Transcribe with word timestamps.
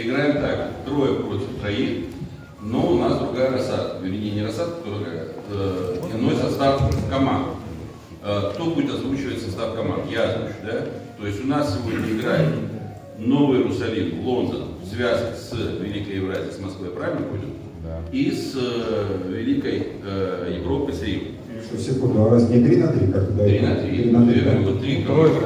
играем 0.00 0.34
так, 0.40 0.70
трое 0.86 1.14
против 1.16 1.46
троих, 1.60 2.04
но 2.62 2.92
у 2.92 2.98
нас 2.98 3.18
другая 3.18 3.52
рассадка, 3.52 3.98
вернее 4.02 4.32
не 4.32 4.42
рассадка, 4.44 4.74
которая 4.84 5.24
э, 5.50 5.96
иной 6.14 6.36
состав 6.36 6.82
команд. 7.10 7.46
Э, 8.24 8.50
кто 8.54 8.64
будет 8.66 8.94
озвучивать 8.94 9.40
состав 9.42 9.74
команд? 9.74 10.04
Я 10.10 10.24
озвучу, 10.24 10.54
да? 10.64 10.84
То 11.18 11.26
есть 11.26 11.44
у 11.44 11.46
нас 11.48 11.76
сегодня 11.76 12.10
играет 12.18 12.48
Новый 13.18 13.58
Иерусалим, 13.60 14.20
Лондон, 14.24 14.62
в 14.82 14.86
связке 14.94 15.34
с 15.34 15.52
Великой 15.80 16.16
Евразией, 16.16 16.52
с 16.52 16.58
Москвой, 16.60 16.90
правильно 16.90 17.22
понял? 17.22 17.48
Да. 17.84 18.00
И 18.12 18.30
с 18.30 18.54
э, 18.56 19.28
Великой 19.28 19.88
э, 20.04 20.58
Европой, 20.60 20.92
с 20.94 21.02
Римом. 21.02 21.26
Секунду, 21.76 22.24
а 22.26 22.30
раз 22.30 22.48
не 22.48 22.62
3 22.62 22.76
на 22.76 22.88
3, 22.92 23.12
как 23.12 23.28
Три 23.36 23.54
этого? 23.56 23.68
на 23.74 23.76
три. 23.82 23.90
Три 24.02 24.10
на 24.12 24.26
три, 24.26 24.38
Я 24.38 24.44
да? 24.44 24.50
говорю, 24.52 24.70
вот 24.70 24.80
три 24.80 25.02
Тройка. 25.02 25.40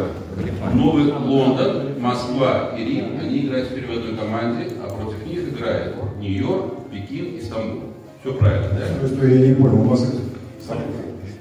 команды. 0.61 0.79
Новый 0.79 1.05
Лондон, 1.13 1.83
Москва 2.03 2.73
и 2.77 2.85
Рим, 2.85 3.21
они 3.21 3.47
играют 3.47 3.69
теперь 3.71 3.87
в 3.87 3.93
одной 3.93 4.17
команде, 4.17 4.67
а 4.83 4.93
против 4.93 5.25
них 5.25 5.49
играет 5.49 5.95
Нью-Йорк, 6.19 6.91
Пекин 6.91 7.37
и 7.37 7.41
Стамбул. 7.41 7.91
Все 8.21 8.35
правильно, 8.35 8.71
да? 8.71 8.87
То 9.09 9.25
есть, 9.25 9.41
я 9.41 9.49
не 9.49 9.55
понял, 9.55 9.83
у 9.83 9.85
вас 9.85 10.13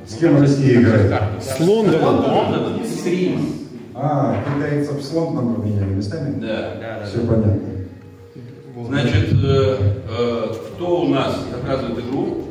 с 0.08 0.18
кем 0.18 0.40
Россия 0.40 0.82
играет? 0.82 1.20
С 1.42 1.60
Лондоном. 1.60 2.26
Лондон 2.26 2.86
с 2.86 3.06
Римом. 3.08 3.46
А, 3.96 4.44
китайцев 4.44 5.02
с 5.02 5.14
Лондоном 5.14 5.62
поменяли 5.62 5.94
местами? 5.96 6.40
Да. 6.40 7.04
Все 7.08 7.20
понятно. 7.22 7.60
Значит, 8.86 9.34
э, 9.44 9.78
э, 10.10 10.54
кто 10.76 11.02
у 11.02 11.08
нас 11.08 11.40
заказывает 11.52 12.06
игру? 12.06 12.46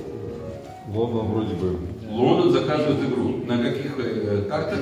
Лондон 0.92 1.26
вроде 1.26 1.54
бы 1.54 1.76
Лондон 2.08 2.52
заказывает 2.52 2.98
игру. 3.08 3.44
На 3.46 3.58
каких 3.58 3.92
э, 3.98 4.46
картах? 4.48 4.78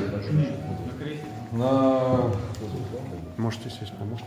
на... 1.52 2.30
Можете 3.38 3.70
сесть 3.70 3.92
помощник. 3.98 4.26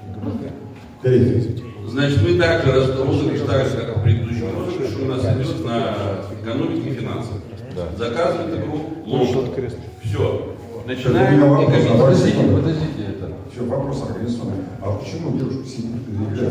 Третий. 1.02 1.64
Значит, 1.88 2.22
мы 2.24 2.38
также 2.40 2.72
раз- 2.72 2.96
розыгрыш, 2.98 3.42
так 3.42 3.68
же, 3.68 3.78
как 3.78 3.98
в 3.98 4.04
предыдущем 4.04 4.48
розыгрыше, 4.58 5.02
у 5.02 5.06
нас 5.06 5.22
идет 5.22 5.66
на 5.66 5.96
экономике 6.42 6.90
и 6.90 6.94
финансах. 6.94 7.34
Да. 7.76 7.88
Заказывает 7.98 8.58
игру 8.60 8.80
Ну, 9.06 9.48
кресло. 9.54 9.80
Все. 10.04 10.56
Начинаем 10.86 11.42
вопрос. 11.42 11.70
экономику. 11.70 11.98
Подождите, 11.98 12.38
подождите 12.56 13.04
это. 13.10 13.32
Все, 13.52 13.64
вопрос 13.66 14.04
организационный. 14.10 14.56
А 14.82 14.92
почему 14.92 15.38
девушка 15.38 15.66
сидит 15.68 16.08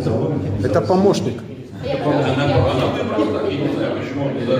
Лондон? 0.06 0.40
Это 0.64 0.80
помощник. 0.82 1.42
Она, 2.04 2.34
она 2.34 2.86
выбрала 2.88 3.40
так, 3.40 3.50
я 3.50 3.58
не 3.58 3.74
знаю, 3.74 3.96
почему 3.98 4.26
он 4.26 4.38
туда... 4.38 4.54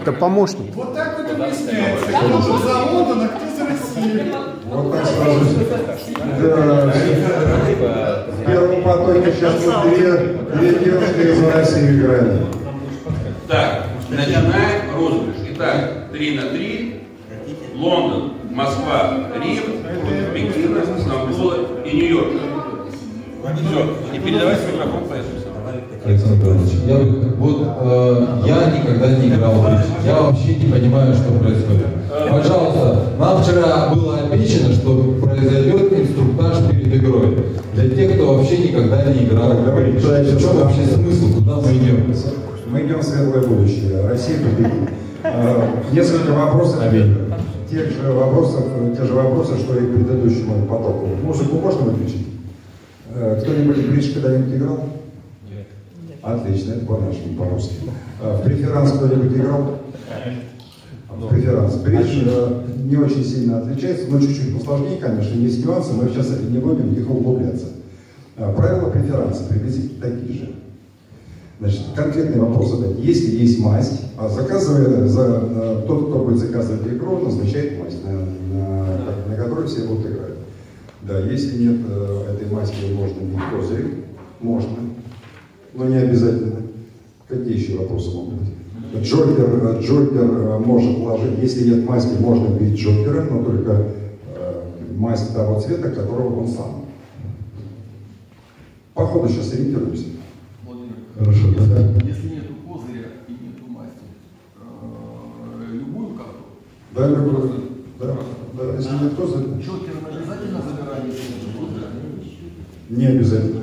Это 0.00 0.12
помощник. 0.12 0.74
Вот 0.74 0.94
так 0.94 1.18
вот 1.18 1.30
объясняется. 1.30 2.06
Кто 2.06 2.58
за 2.58 2.82
Лондон, 2.92 3.22
а 3.22 3.28
кто 3.28 3.46
за 3.56 3.68
Россию. 3.68 4.34
Вот 4.70 4.92
так 4.92 5.06
сразу. 5.06 5.46
Да. 7.80 8.26
В 8.30 8.46
первом 8.46 8.82
потоке 8.82 9.32
сейчас 9.32 9.64
вот 9.64 9.90
две, 9.90 10.12
две 10.54 10.84
девушки 10.84 11.20
из 11.20 11.42
России 11.54 11.98
играли. 11.98 12.46
Так, 13.48 13.86
начинаем 14.08 14.94
розыгрыш. 14.96 15.36
Итак, 15.52 16.10
3 16.12 16.36
на 16.36 16.42
3. 16.50 16.96
Лондон, 17.74 18.32
Москва, 18.50 19.14
Рим, 19.42 19.82
Пекина, 20.34 20.82
Стамбула 21.00 21.56
и 21.84 21.96
Нью-Йорка. 21.96 22.38
Все. 23.56 24.16
И 24.16 24.20
передавайте 24.20 24.66
микрофон 24.72 25.02
поэтому. 25.08 25.40
Александр 26.04 26.44
Павлович, 26.44 26.72
я, 26.86 26.96
вот, 26.96 27.62
э, 27.62 28.26
я 28.46 28.70
никогда 28.70 29.08
не 29.16 29.28
играл 29.28 29.52
в. 29.52 30.04
Я 30.04 30.20
вообще 30.22 30.54
не 30.56 30.72
понимаю, 30.72 31.14
что 31.14 31.32
происходит. 31.38 31.86
Пожалуйста, 32.30 32.89
нам 33.20 33.42
вчера 33.42 33.94
было 33.94 34.18
обещано, 34.18 34.72
что 34.72 35.16
произойдет 35.22 35.92
инструктаж 35.92 36.70
перед 36.70 36.94
игрой. 36.96 37.36
Для 37.74 37.90
тех, 37.90 38.14
кто 38.14 38.34
вообще 38.34 38.58
никогда 38.58 39.04
не 39.04 39.24
играл 39.24 39.52
в 39.52 39.74
бридж. 39.76 40.02
В 40.02 40.40
чем 40.40 40.56
вообще 40.56 40.86
смысл, 40.86 41.34
куда 41.34 41.56
мы 41.56 41.76
идем? 41.76 42.14
Мы 42.70 42.86
идем 42.86 43.00
в 43.00 43.02
светлое 43.02 43.42
будущее. 43.42 44.06
Россия 44.08 44.38
победит. 44.38 44.90
А, 45.22 45.82
Несколько 45.92 46.32
вопросов. 46.32 46.82
Тех 47.70 47.88
же 47.90 48.12
вопросов, 48.12 48.64
те 48.96 49.04
же 49.04 49.12
вопросы, 49.12 49.56
что 49.58 49.76
и 49.76 49.86
к 49.86 49.94
предыдущему 49.94 50.66
потоку. 50.66 51.06
Музыку 51.22 51.56
можно 51.58 51.82
выключить? 51.82 52.26
Э, 53.14 53.38
Кто-нибудь 53.40 53.76
в 53.76 53.90
бридж 53.92 54.12
когда-нибудь 54.14 54.56
играл? 54.56 54.78
Нет. 55.48 55.66
Отлично, 56.20 56.72
это 56.72 56.86
по-нашему, 56.86 57.36
по-русски. 57.38 57.76
А 58.20 58.36
В 58.36 58.42
преферанс 58.42 58.90
кто-нибудь 58.92 59.36
играл? 59.36 59.78
В 61.16 61.28
преферанс. 61.28 61.74
Бридж 61.76 62.22
э, 62.24 62.62
не 62.84 62.96
очень 62.96 63.24
сильно 63.24 63.58
отличается, 63.58 64.06
но 64.08 64.20
чуть-чуть 64.20 64.56
посложнее, 64.56 64.98
конечно, 64.98 65.34
есть 65.34 65.64
нюансы, 65.64 65.92
мы 65.92 66.08
сейчас 66.08 66.28
не 66.48 66.58
будем 66.58 66.90
в 66.90 66.98
них 66.98 67.10
углубляться. 67.10 67.66
А, 68.36 68.52
Правила 68.52 68.90
преферанса 68.90 69.44
приблизительно 69.44 70.00
такие 70.00 70.38
же. 70.38 70.54
Значит, 71.58 71.80
конкретный 71.94 72.40
вопрос 72.40 72.70
задать. 72.70 72.98
Если 73.00 73.36
есть 73.36 73.58
масть, 73.58 74.00
а 74.16 74.28
заказывая, 74.28 75.06
за, 75.06 75.84
тот, 75.86 76.08
кто 76.08 76.24
будет 76.24 76.38
заказывать 76.38 76.86
игру, 76.86 77.18
назначает 77.18 77.78
масть, 77.82 78.02
на, 78.04 78.12
на, 78.12 78.86
на 79.28 79.36
которой 79.36 79.66
все 79.66 79.86
будут 79.86 80.06
играть. 80.06 80.30
Да, 81.02 81.18
если 81.18 81.62
нет 81.62 81.80
э, 81.86 82.34
этой 82.34 82.54
масти, 82.54 82.92
можно 82.94 83.20
бить 83.20 83.40
козырем, 83.50 84.04
можно, 84.40 84.76
но 85.74 85.84
не 85.84 85.96
обязательно. 85.96 86.56
Какие 87.28 87.58
еще 87.58 87.78
вопросы 87.78 88.10
могут 88.10 88.34
быть? 88.34 88.59
Джокер, 88.98 89.76
э, 89.76 89.80
Джокер 89.80 90.24
э, 90.24 90.58
может 90.58 90.98
ложить, 90.98 91.38
если 91.40 91.70
нет 91.70 91.88
масти, 91.88 92.18
можно 92.20 92.48
бить 92.58 92.76
Джокера, 92.78 93.22
но 93.30 93.44
только 93.44 93.86
э, 94.34 94.62
масть 94.96 95.32
того 95.32 95.60
цвета, 95.60 95.90
которого 95.90 96.40
он 96.40 96.48
сам. 96.48 96.84
По 98.94 99.06
ходу 99.06 99.28
сейчас 99.28 99.52
ориентируемся. 99.52 100.06
Хорошо, 101.18 101.48
да. 101.56 101.80
Если 102.04 102.28
нету 102.30 102.54
козыря 102.66 103.08
и 103.28 103.32
нету 103.32 103.66
масти, 103.68 104.02
э, 104.58 105.72
любую 105.72 106.16
карту, 106.16 106.42
Да, 106.94 107.08
любой. 107.08 107.50
Да, 108.00 108.16
да, 108.54 108.74
если 108.76 109.04
нет 109.04 109.14
козыря, 109.14 109.44
Джокер 109.60 109.94
обязательно 110.04 110.62
забирать, 110.62 111.04
если 111.06 111.32
нет 111.34 111.56
козыря? 111.56 111.86
не 112.88 113.06
обязательно. 113.06 113.60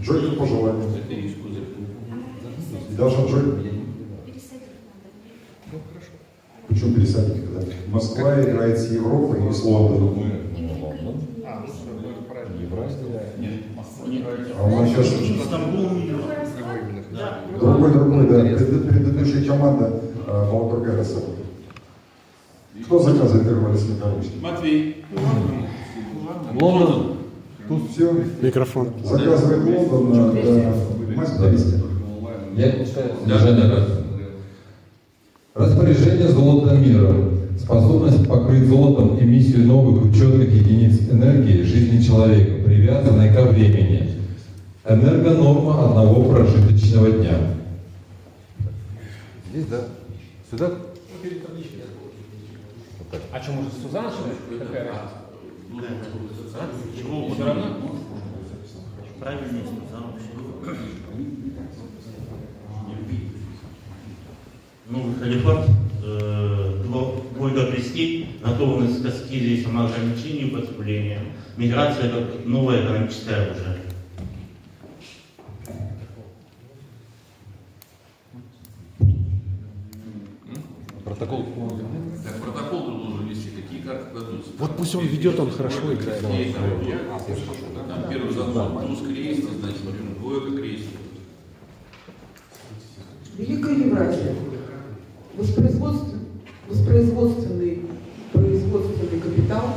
Джокер 0.00 0.36
по 0.38 0.46
желанию. 0.46 0.84
Это 1.04 1.12
и 1.12 1.22
есть 1.22 1.42
козырь. 1.42 1.64
Даже 2.96 3.16
Джокер. 3.28 3.75
Почему 6.68 6.94
пересадить, 6.94 7.44
когда 7.44 7.60
Москва 7.88 8.42
играет 8.42 8.78
с 8.78 8.90
Европой 8.90 9.48
и 9.48 9.52
с 9.52 9.62
Лондоном? 9.64 10.18
Лондон. 10.18 11.16
Евразия. 12.60 13.22
А 14.58 14.64
у 14.64 14.80
нас 14.80 14.88
сейчас 14.90 15.06
Стамбул, 15.46 15.88
другой, 17.60 17.92
другой, 17.92 18.28
да. 18.28 18.40
Пред- 18.42 18.88
Предыдущая 18.88 19.44
команда 19.46 20.00
а, 20.26 20.50
была 20.50 20.70
другая. 20.70 21.04
Кто 22.84 22.98
заказывает 22.98 23.46
в 23.46 23.48
Беларуси? 23.48 23.86
Матвей. 24.40 25.04
Лондон. 26.60 27.16
Тут 27.68 27.90
все. 27.90 28.12
Микрофон. 28.42 28.90
Заказывает 29.04 29.64
Лондон, 29.90 30.34
да, 30.34 30.74
мастер 31.16 31.38
завести. 31.38 31.74
Я 32.56 32.72
читаю 32.84 33.10
содержание 33.22 33.68
карты. 33.70 33.92
Распоряжение 35.56 36.28
золота 36.28 36.74
мира. 36.74 37.14
Способность 37.58 38.28
покрыть 38.28 38.68
золотом 38.68 39.18
эмиссию 39.18 39.66
новых 39.66 40.04
учетных 40.04 40.52
единиц 40.52 41.08
энергии 41.10 41.62
жизни 41.62 42.02
человека, 42.02 42.62
привязанной 42.66 43.32
ко 43.32 43.44
времени. 43.44 44.20
Энергонорма 44.86 45.86
одного 45.86 46.30
прожиточного 46.30 47.10
дня. 47.10 47.38
Здесь, 49.50 49.64
да? 49.64 49.80
Сюда? 50.50 50.72
А 53.32 53.42
что, 53.42 53.52
может, 53.52 53.72
Сузанна 53.82 54.10
что-то? 54.10 54.62
Какая 54.62 54.84
разница? 54.84 55.14
А? 56.60 57.34
Все 57.34 57.44
равно? 57.46 57.64
Правильно, 59.18 59.62
сказал 59.88 60.12
вообще. 60.12 61.45
Новый 64.88 65.14
халифат, 65.16 65.68
э, 66.04 66.36
крестей, 67.72 68.38
готовность 68.42 69.02
к 69.02 69.06
аскезе 69.06 69.54
и 69.54 69.64
самоограничению, 69.64 70.52
потребления, 70.52 71.20
миграция 71.56 72.10
как 72.10 72.44
новое 72.44 72.84
экономическое 72.84 73.34
оружие. 73.34 73.76
Протокол. 81.04 81.46
Так, 82.24 82.42
протокол 82.42 82.84
тут 82.84 83.02
должен 83.08 83.28
вести, 83.28 83.50
какие 83.50 83.80
карты 83.80 84.10
кладутся. 84.10 84.50
Вот 84.58 84.76
пусть 84.76 84.94
он 84.94 85.06
ведет, 85.06 85.40
он 85.40 85.50
хорошо 85.50 85.92
играет. 85.94 86.22
Карты? 86.22 86.54
Там 87.88 88.10
первый 88.10 88.32
закон, 88.32 88.86
туз 88.86 89.00
крестит, 89.06 89.50
значит, 89.60 90.18
двойка 90.18 90.56
крестит. 90.56 90.90
Великая 93.38 93.74
Евразия. 93.74 94.34
Воспроизводствен- 95.36 96.28
воспроизводственный 96.66 97.82
производственный 98.32 99.20
капитал, 99.20 99.76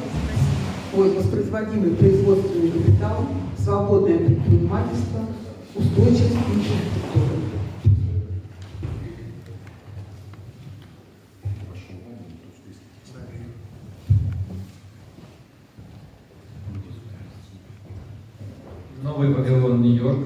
ой, 0.95 1.17
воспроизводимый 1.17 1.95
производственный 1.95 2.71
капитал, 2.71 3.27
свободное 3.57 4.19
предпринимательство, 4.19 5.19
устойчивость 5.75 6.31
инфраструктуры. 6.31 7.39
Новый 19.03 19.33
Вавилон 19.33 19.81
Нью-Йорк 19.81 20.19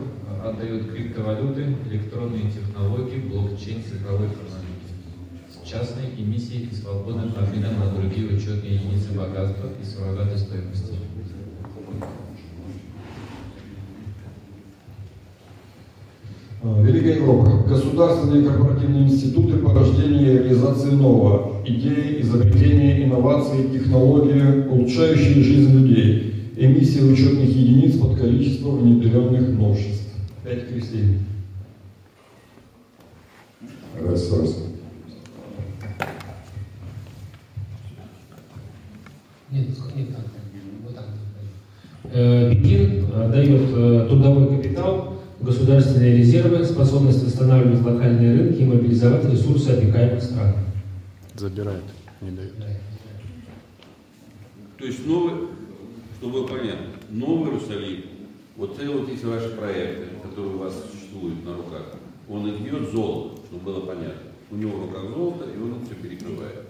отдает 0.44 0.91
криптовалюты, 0.91 1.75
электронные 1.89 2.51
технологии, 2.51 3.19
блокчейн, 3.19 3.81
цифровой 3.83 4.27
с 4.30 4.62
частной 5.73 6.05
эмиссией 6.15 6.69
и 6.71 6.75
свободным 6.75 7.33
обменом 7.35 7.79
на 7.79 7.91
другие 7.91 8.27
учетные 8.27 8.75
единицы 8.75 9.11
богатства 9.13 9.69
и 9.81 9.83
суррогаты 9.83 10.37
стоимости. 10.37 10.93
А, 16.61 16.81
Великая 16.83 17.15
Европа. 17.15 17.67
Государственные 17.67 18.47
корпоративные 18.47 19.05
институты 19.05 19.57
по 19.57 19.73
рождению 19.73 20.21
и 20.21 20.37
реализации 20.43 20.91
нового. 20.91 21.63
Идеи, 21.65 22.21
изобретения, 22.21 23.05
инновации, 23.05 23.69
технологии, 23.73 24.67
улучшающие 24.67 25.43
жизнь 25.43 25.71
людей. 25.71 26.51
Эмиссия 26.55 27.03
учетных 27.03 27.49
единиц 27.49 27.97
под 27.97 28.19
количество 28.19 28.69
внедренных 28.75 29.49
новшеств. 29.57 30.07
Пять 30.43 30.67
крестей. 30.67 31.17
Раз, 33.99 34.31
раз. 34.31 34.72
Так. 39.75 40.23
Вот 40.85 40.95
так. 40.95 41.05
Пекин 42.03 43.05
э, 43.11 43.29
дает 43.31 43.61
э, 43.75 44.07
трудовой 44.07 44.57
капитал, 44.57 45.21
государственные 45.41 46.17
резервы, 46.17 46.63
способность 46.63 47.23
восстанавливать 47.23 47.81
локальные 47.81 48.37
рынки 48.37 48.61
и 48.61 48.65
мобилизовать 48.65 49.25
ресурсы 49.31 49.69
обекаемых 49.69 50.21
стран. 50.21 50.53
Забирает, 51.35 51.83
не 52.21 52.31
дает. 52.31 52.53
То 54.77 54.85
есть 54.85 55.07
новый, 55.07 55.33
чтобы 56.19 56.33
было 56.33 56.47
понятно, 56.47 56.87
новый 57.09 57.51
Иерусалим, 57.51 58.03
вот 58.57 58.77
это 58.79 58.91
вот 58.91 59.09
эти 59.09 59.25
ваши 59.25 59.49
проекты, 59.49 60.07
которые 60.21 60.55
у 60.55 60.59
вас 60.59 60.73
существуют 60.91 61.45
на 61.45 61.55
руках, 61.55 61.95
он 62.29 62.47
их 62.47 62.61
бьет 62.61 62.91
золото, 62.91 63.41
чтобы 63.47 63.63
было 63.63 63.79
понятно. 63.81 64.31
У 64.51 64.55
него 64.55 64.77
в 64.77 64.85
руках 64.87 65.03
золото, 65.15 65.45
и 65.49 65.57
он 65.57 65.83
все 65.85 65.95
перекрывает. 65.95 66.62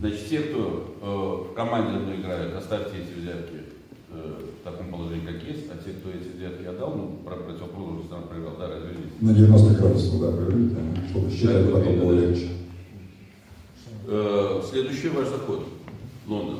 Значит, 0.00 0.28
те, 0.28 0.38
кто 0.40 0.94
э, 1.00 1.50
в 1.50 1.54
команде 1.54 1.96
одной 1.96 2.20
играют, 2.20 2.54
оставьте 2.54 2.98
эти 2.98 3.18
взятки 3.18 3.64
э, 4.10 4.34
в 4.60 4.64
таком 4.64 4.90
положении, 4.92 5.26
как 5.26 5.42
есть, 5.42 5.66
а 5.72 5.82
те, 5.82 5.90
кто 5.90 6.10
эти 6.10 6.36
взятки 6.36 6.64
отдал, 6.66 6.94
ну, 6.94 7.18
про 7.24 7.34
противоположную 7.34 8.04
сторону 8.04 8.26
проиграл, 8.28 8.54
да, 8.58 8.68
разверните. 8.68 9.10
На 9.20 9.34
90 9.34 9.74
градусов, 9.80 10.20
да, 10.20 10.30
проверить, 10.30 10.74
да, 10.74 11.08
чтобы 11.10 11.30
считать 11.30 11.66
Да, 11.66 11.72
потом 11.72 11.98
было 11.98 12.12
легче. 12.12 12.48
Э, 14.06 14.62
следующий 14.70 15.08
ваш 15.08 15.28
заход. 15.28 15.66
Лондон. 16.28 16.58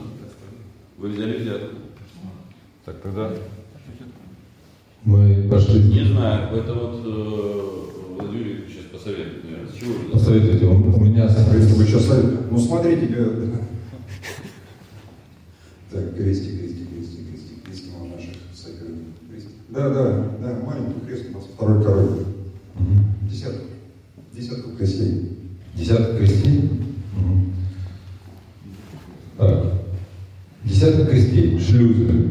Вы 0.96 1.08
взяли 1.11 1.38
взятку. 1.38 1.76
Так, 2.85 3.00
тогда 3.02 3.32
Мы 5.05 5.46
пошли. 5.49 5.81
Не 5.82 6.05
знаю, 6.12 6.56
это 6.56 6.75
вот 6.75 7.02
э, 7.05 8.19
Владимир 8.19 8.46
Викторович 8.46 8.88
сейчас 9.09 9.17
посоветует, 9.17 9.45
наверное. 9.45 9.73
Чего 9.79 9.93
вы 9.93 10.11
Посоветуйте, 10.13 10.65
у 10.67 10.73
у 10.73 11.01
меня 11.01 11.29
вы 11.29 11.85
что 11.87 12.01
советуете? 12.01 12.39
Ну, 12.51 12.59
смотрите. 12.59 13.07
э, 13.11 13.49
Так, 15.91 16.17
крестик, 16.17 16.61
крестик, 16.61 16.89
крестик, 16.91 17.29
крестик, 17.31 17.65
крестик 17.65 17.93
у 18.01 18.05
наших 18.07 18.35
соперников. 18.55 19.15
Крестик. 19.31 19.51
Да, 19.71 19.89
да, 19.89 20.25
да, 20.43 20.59
маленький 20.67 21.01
крест 21.07 21.25
у 21.31 21.35
нас 21.35 21.45
второй 21.55 21.83
король. 21.83 22.09
Десятку. 23.31 23.65
Десятку 24.37 24.71
крестей. 24.77 25.39
Десятка 25.75 26.19
крестей? 26.19 26.71
Так. 29.39 29.73
Десятка 30.65 31.07
крестей, 31.07 31.59
шлюзы. 31.59 32.29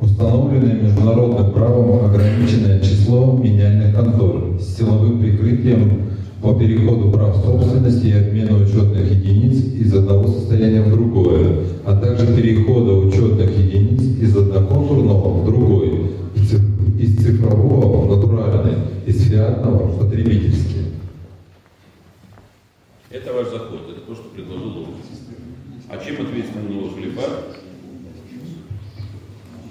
Установленное 0.00 0.80
международным 0.80 1.52
правом 1.52 2.06
ограниченное 2.06 2.80
число 2.80 3.36
меняльных 3.36 3.94
контор 3.94 4.58
с 4.58 4.76
силовым 4.76 5.20
прикрытием 5.20 5.99
по 6.40 6.54
переходу 6.54 7.10
прав 7.12 7.36
собственности 7.36 8.06
и 8.06 8.12
обмену 8.12 8.64
учетных 8.64 9.10
единиц 9.10 9.74
из 9.74 9.94
одного 9.94 10.26
состояния 10.28 10.82
в 10.82 10.90
другое, 10.90 11.66
а 11.84 11.94
также 11.96 12.34
перехода 12.34 12.94
учетных 12.94 13.50
единиц 13.58 14.00
из 14.22 14.36
одноконтурного 14.36 15.42
в 15.42 15.44
другой, 15.44 16.10
из 16.34 16.50
циф- 16.50 16.98
из 16.98 17.16
цифрового 17.16 18.06
в 18.06 18.16
натуральный, 18.16 18.78
из 19.06 19.22
фиатного 19.28 19.88
в 19.88 19.98
потребительский. 19.98 20.86
Это 23.10 23.32
ваш 23.34 23.50
заход, 23.50 23.80
это 23.90 24.00
то, 24.06 24.14
что 24.14 24.24
предложил 24.34 24.68
Лондон. 24.68 24.94
А 25.90 25.98
чем 25.98 26.24
ответственен 26.24 26.72
новый 26.72 26.90
халифат? 26.94 27.56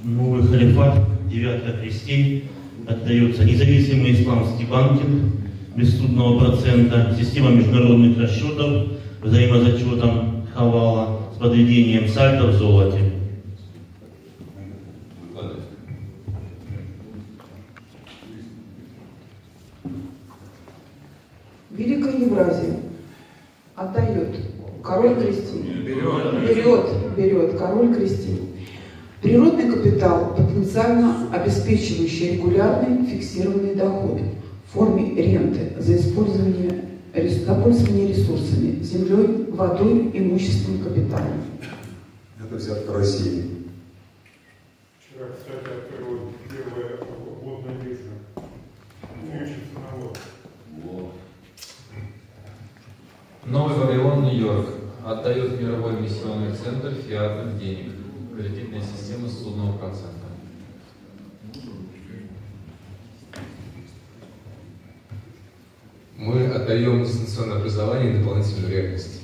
Новый 0.03 0.43
халифат, 0.43 0.99
девятка 1.31 1.71
крестей, 1.81 2.49
отдается 2.87 3.43
независимый 3.43 4.13
исламский 4.13 4.65
банкинг 4.65 5.38
без 5.75 5.97
судного 5.97 6.39
процента, 6.39 7.15
система 7.17 7.51
международных 7.51 8.17
расчетов, 8.17 8.87
взаимозачетом 9.21 10.47
хавала 10.53 11.19
с 11.35 11.39
подведением 11.39 12.07
сальдо 12.07 12.47
в 12.47 12.53
золоте. 12.53 12.99
Великая 21.71 22.17
Евразия 22.19 22.75
отдает 23.75 24.35
король 24.83 25.15
крестей. 25.15 25.61
Берет, 25.85 27.15
берет, 27.15 27.57
король 27.57 27.95
крестей. 27.95 28.41
Природный 29.21 29.71
капитал, 29.71 30.35
потенциально 30.35 31.29
обеспечивающий 31.31 32.33
регулярный 32.33 33.05
фиксированный 33.05 33.75
доход 33.75 34.19
в 34.69 34.73
форме 34.73 35.15
ренты 35.15 35.81
за 35.81 35.95
использование, 35.95 36.85
за 37.13 37.55
пользование 37.55 38.07
ресурсами, 38.07 38.83
землей, 38.83 39.51
водой, 39.51 40.11
имуществом, 40.13 40.83
капиталом. 40.83 41.41
Это 42.39 42.55
взятка 42.55 42.93
России. 42.93 43.65
Вчера, 44.99 45.29
кстати, 45.35 45.75
открыл 45.75 46.19
первая 46.47 46.99
водная 47.41 47.75
биржа. 47.83 48.13
Учится 49.23 49.79
на 49.79 49.97
вот. 49.97 50.17
Вот. 50.83 51.13
Новый 53.45 53.75
Вавилон 53.75 54.23
Нью-Йорк 54.25 54.67
отдает 55.03 55.59
мировой 55.59 55.99
миссионный 55.99 56.55
центр 56.55 56.93
фиатных 56.93 57.59
денег, 57.59 57.93
кредитная 58.37 58.81
система 58.81 59.27
с 59.27 59.39
судного 59.39 59.77
процента. 59.79 60.18
Мы 66.19 66.47
отдаем 66.47 67.01
дистанционное 67.01 67.59
образование 67.59 68.13
и 68.13 68.17
дополнительную 68.17 68.69
реальность, 68.69 69.21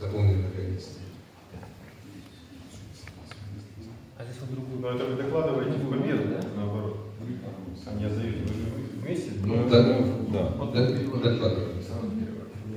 дополнительную 0.00 0.50
реальность. 0.56 0.98
А 4.16 4.24
здесь 4.24 4.36
вот 4.40 4.50
другую. 4.50 4.80
Но 4.80 4.88
это 4.96 5.04
вы 5.04 5.22
докладываете 5.22 5.72
в 5.72 5.90
победу, 5.90 6.22
наоборот. 6.56 6.96
Не 7.98 8.04
отдаете, 8.06 8.38
вы 8.40 8.54
же 8.54 8.60
вместе. 9.02 9.30
Ну, 9.44 9.68
да, 9.68 9.82
да, 9.82 9.98
да, 10.32 10.86
докладываем. 11.30 11.82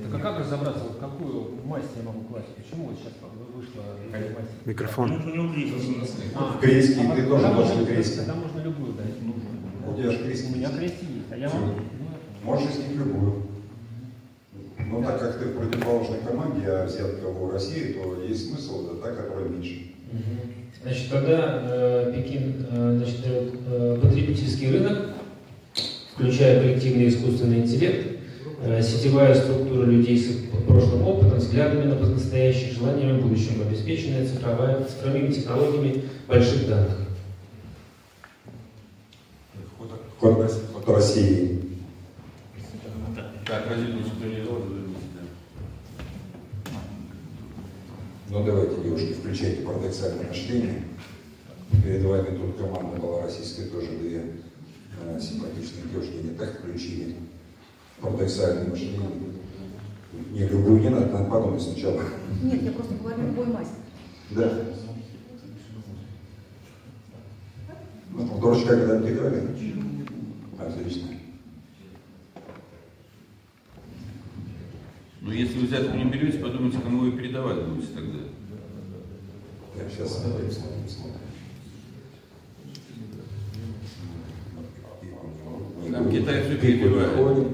Так 0.02 0.14
а 0.14 0.18
как 0.18 0.40
разобраться, 0.40 0.84
вот 0.84 0.98
какую 0.98 1.64
масть 1.64 1.88
я 1.96 2.02
могу 2.02 2.20
класть? 2.24 2.54
Почему 2.56 2.88
вот 2.88 2.98
сейчас 2.98 3.14
вышла 3.54 3.82
масть? 4.12 4.66
Микрофон. 4.66 5.08
Ну, 5.08 5.32
у 5.32 5.34
него 5.34 5.54
кризис. 5.54 6.16
А, 6.34 6.58
Крестики, 6.60 7.06
а 7.10 7.16
ты 7.16 7.26
тоже 7.26 7.48
должен 7.48 7.86
крестик. 7.86 8.26
Тогда 8.26 8.34
можно 8.34 8.60
любую 8.60 8.92
дать. 8.92 9.14
У 9.88 9.96
тебя 9.96 10.10
же 10.10 10.18
крестик. 10.18 10.54
У 10.54 10.58
меня 10.58 10.68
крести 10.68 11.06
есть, 11.06 11.32
а 11.32 11.36
я 11.38 11.48
могу. 11.48 11.80
Можешь 12.42 12.74
с 12.74 12.78
ним 12.78 12.98
любую. 12.98 13.53
Но 14.94 15.02
так 15.02 15.18
как 15.18 15.38
ты 15.38 15.46
в 15.46 15.56
противоположной 15.56 16.20
команде, 16.20 16.68
а 16.68 16.86
взятка 16.86 17.26
в 17.28 17.52
России, 17.52 17.94
то 17.94 18.22
есть 18.22 18.48
смысл 18.48 18.86
это 18.86 18.94
та, 19.02 19.10
которая 19.10 19.48
меньше. 19.48 19.90
Значит, 20.82 21.10
тогда 21.10 21.62
э, 21.64 22.12
Пекин 22.14 22.66
э, 22.70 22.96
значит, 22.98 23.20
э, 23.26 23.98
потребительский 24.00 24.70
рынок, 24.70 25.10
включая 26.14 26.60
коллективный 26.60 27.08
искусственный 27.08 27.60
интеллект, 27.60 28.20
э, 28.62 28.82
сетевая 28.82 29.34
структура 29.34 29.84
людей 29.84 30.16
с 30.16 30.44
прошлым 30.68 31.08
опытом, 31.08 31.38
взглядами 31.38 31.86
на 31.86 31.98
настоящее, 31.98 32.72
желаниями 32.72 33.20
будущего, 33.20 33.66
обеспеченная 33.66 34.26
цифровая, 34.26 34.84
цифровыми 34.84 35.32
технологиями 35.32 36.04
больших 36.28 36.68
данных. 36.68 36.98
Ход, 40.20 40.52
ход 40.72 40.88
России. 40.88 41.62
Так, 43.46 43.64
разве 43.68 43.92
никто 43.92 44.24
не 44.24 44.83
Ну 48.34 48.42
давайте, 48.42 48.82
девушки, 48.82 49.12
включайте 49.12 49.62
парадоксальное 49.62 50.26
мышление. 50.26 50.82
Перед 51.84 52.02
вами 52.02 52.36
тут 52.36 52.56
команда 52.56 53.00
была 53.00 53.22
российская, 53.22 53.66
тоже 53.66 53.86
две 53.92 54.24
э, 55.02 55.20
симпатичные 55.20 55.84
девушки 55.92 56.16
не 56.20 56.30
так 56.30 56.58
включили 56.58 57.14
парадоксальные 58.00 58.70
мышления. 58.70 59.08
Не, 60.32 60.48
любую 60.48 60.80
не 60.80 60.88
надо, 60.88 61.12
надо 61.12 61.30
подумать 61.30 61.62
сначала. 61.62 62.02
Нет, 62.42 62.60
я 62.62 62.72
просто 62.72 62.94
говорю 62.94 63.22
любой 63.22 63.46
масти. 63.46 63.76
Да. 64.30 64.52
Ну, 68.10 68.40
дурачка 68.40 68.66
когда 68.66 68.96
отдыхали. 68.96 69.44
Отлично. 70.58 71.13
Ну, 75.24 75.32
если 75.32 75.58
вы 75.58 75.66
взятку 75.66 75.96
не 75.96 76.04
берете, 76.04 76.38
подумайте, 76.38 76.78
кому 76.82 76.98
вы 77.00 77.12
передавать 77.12 77.62
будете 77.62 77.94
тогда. 77.94 78.18
Так, 79.74 79.90
сейчас 79.90 80.20
смотрим, 80.20 80.50
смотрим, 80.50 80.86
смотрим. 80.86 81.20
Там 85.92 86.10
китайцы 86.10 86.56
перебивают. 86.56 87.48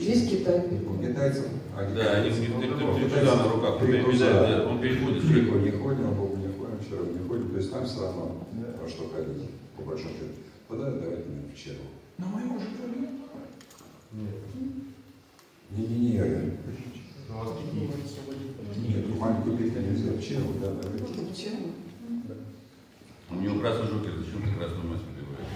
Здесь 0.00 0.28
Китай. 0.28 0.64
У 0.88 0.98
китайцев. 1.00 1.46
Да, 1.94 2.12
они 2.14 2.30
у 2.30 2.32
них 2.32 2.50
три- 2.50 2.68
три- 2.68 2.68
три 2.68 3.04
Китайцев 3.04 3.30
туза 3.30 3.36
на 3.36 3.52
руках, 3.52 3.80
перебивают, 3.80 4.66
он 4.66 4.80
переходит. 4.80 5.22
Пику 5.22 5.58
не 5.58 5.70
ходим, 5.70 6.06
а 6.08 6.12
Богу 6.12 6.36
не 6.36 6.48
ходим, 6.48 6.78
вчера 6.84 7.00
не 7.06 7.28
ходим. 7.28 7.48
То 7.50 7.56
есть 7.58 7.70
там 7.72 7.86
все 7.86 8.00
равно 8.02 8.44
во 8.82 8.88
что 8.88 9.08
ходить, 9.08 9.48
по 9.76 9.82
большому 9.82 10.14
счету. 10.14 10.34
Тогда 10.68 10.90
давайте 10.90 11.28
на 11.28 11.50
вечеру. 11.52 11.84
На 12.18 12.26
моем 12.26 12.58
же 12.58 12.66
тоже 15.76 15.88
нет. 15.88 15.88
Не-не-не, 15.88 16.16
я 16.16 16.24
говорю. 16.24 16.52
Нет, 18.76 19.04
ну, 19.08 19.14
маленькую 19.16 19.56
пику 19.58 19.78
нельзя. 19.80 20.12
Вечеру, 20.12 20.46
да, 20.60 20.68
давайте. 20.82 21.50
У 23.30 23.34
него 23.36 23.60
красный 23.60 23.86
жокер, 23.86 24.12
зачем 24.18 24.42
ты 24.42 24.54
красную 24.58 24.88
мать 24.88 25.00
выбиваешь? 25.00 25.52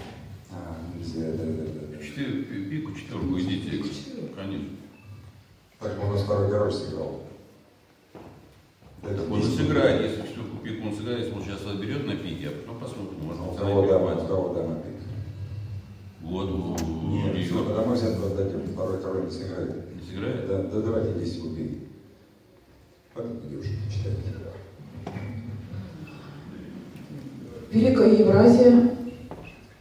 А, 0.51 0.77
нельзя, 0.95 1.31
да, 1.33 1.43
да, 1.45 1.97
да. 1.97 2.03
Четыре, 2.03 2.43
пи- 2.43 2.65
пику, 2.65 2.93
четверку 2.93 3.39
идите. 3.39 3.83
Конечно. 4.35 4.65
Так 5.79 5.99
он 6.03 6.09
у 6.09 6.13
нас 6.13 6.23
второй 6.23 6.49
король 6.49 6.73
сыграл. 6.73 7.21
Это 9.03 9.31
Он 9.31 9.43
сыграет, 9.43 10.01
если 10.01 10.21
четверку 10.27 10.57
пику 10.57 10.87
он 10.87 10.95
сыграет, 10.95 11.19
если 11.19 11.33
он 11.35 11.43
сейчас 11.43 11.61
берет 11.79 12.07
на 12.07 12.15
пике, 12.15 12.49
а 12.49 12.51
потом 12.61 12.79
посмотрим, 12.79 13.19
может 13.21 13.41
У 13.41 13.49
он 13.49 13.55
кого 13.57 13.85
дама, 13.87 14.15
у 14.15 14.27
кого 14.27 14.53
дама 14.55 14.75
пик? 14.81 14.93
Вот, 16.21 16.49
у 16.49 16.73
у 16.73 17.11
Нет, 17.11 17.35
нее. 17.35 17.45
все, 17.45 17.63
потому 17.63 17.95
что 17.95 18.07
отдадим, 18.25 18.73
второй 18.73 18.99
король 19.01 19.25
не 19.25 19.31
сыграет. 19.31 19.86
Сыграет? 20.07 20.47
Да, 20.47 20.63
да 20.63 20.81
давайте 20.81 21.19
10 21.19 21.43
рублей. 21.43 21.87
Пойдите, 23.13 23.47
девушки, 23.49 23.71
почитайте. 23.85 24.21
Великая 27.71 28.13
Евразия 28.13 28.91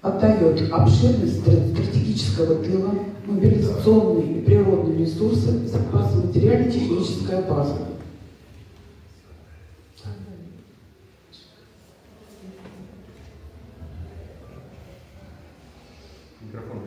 отдает 0.02 0.72
обширность 0.72 1.38
стра- 1.40 1.72
стратегического 1.72 2.64
тыла, 2.64 2.92
мобилизационные 3.26 4.38
и 4.38 4.44
природные 4.44 4.98
ресурсы, 4.98 5.68
запасы 5.68 6.16
материально-техническая 6.16 7.42
база. 7.42 7.76
Микрофон. 16.40 16.80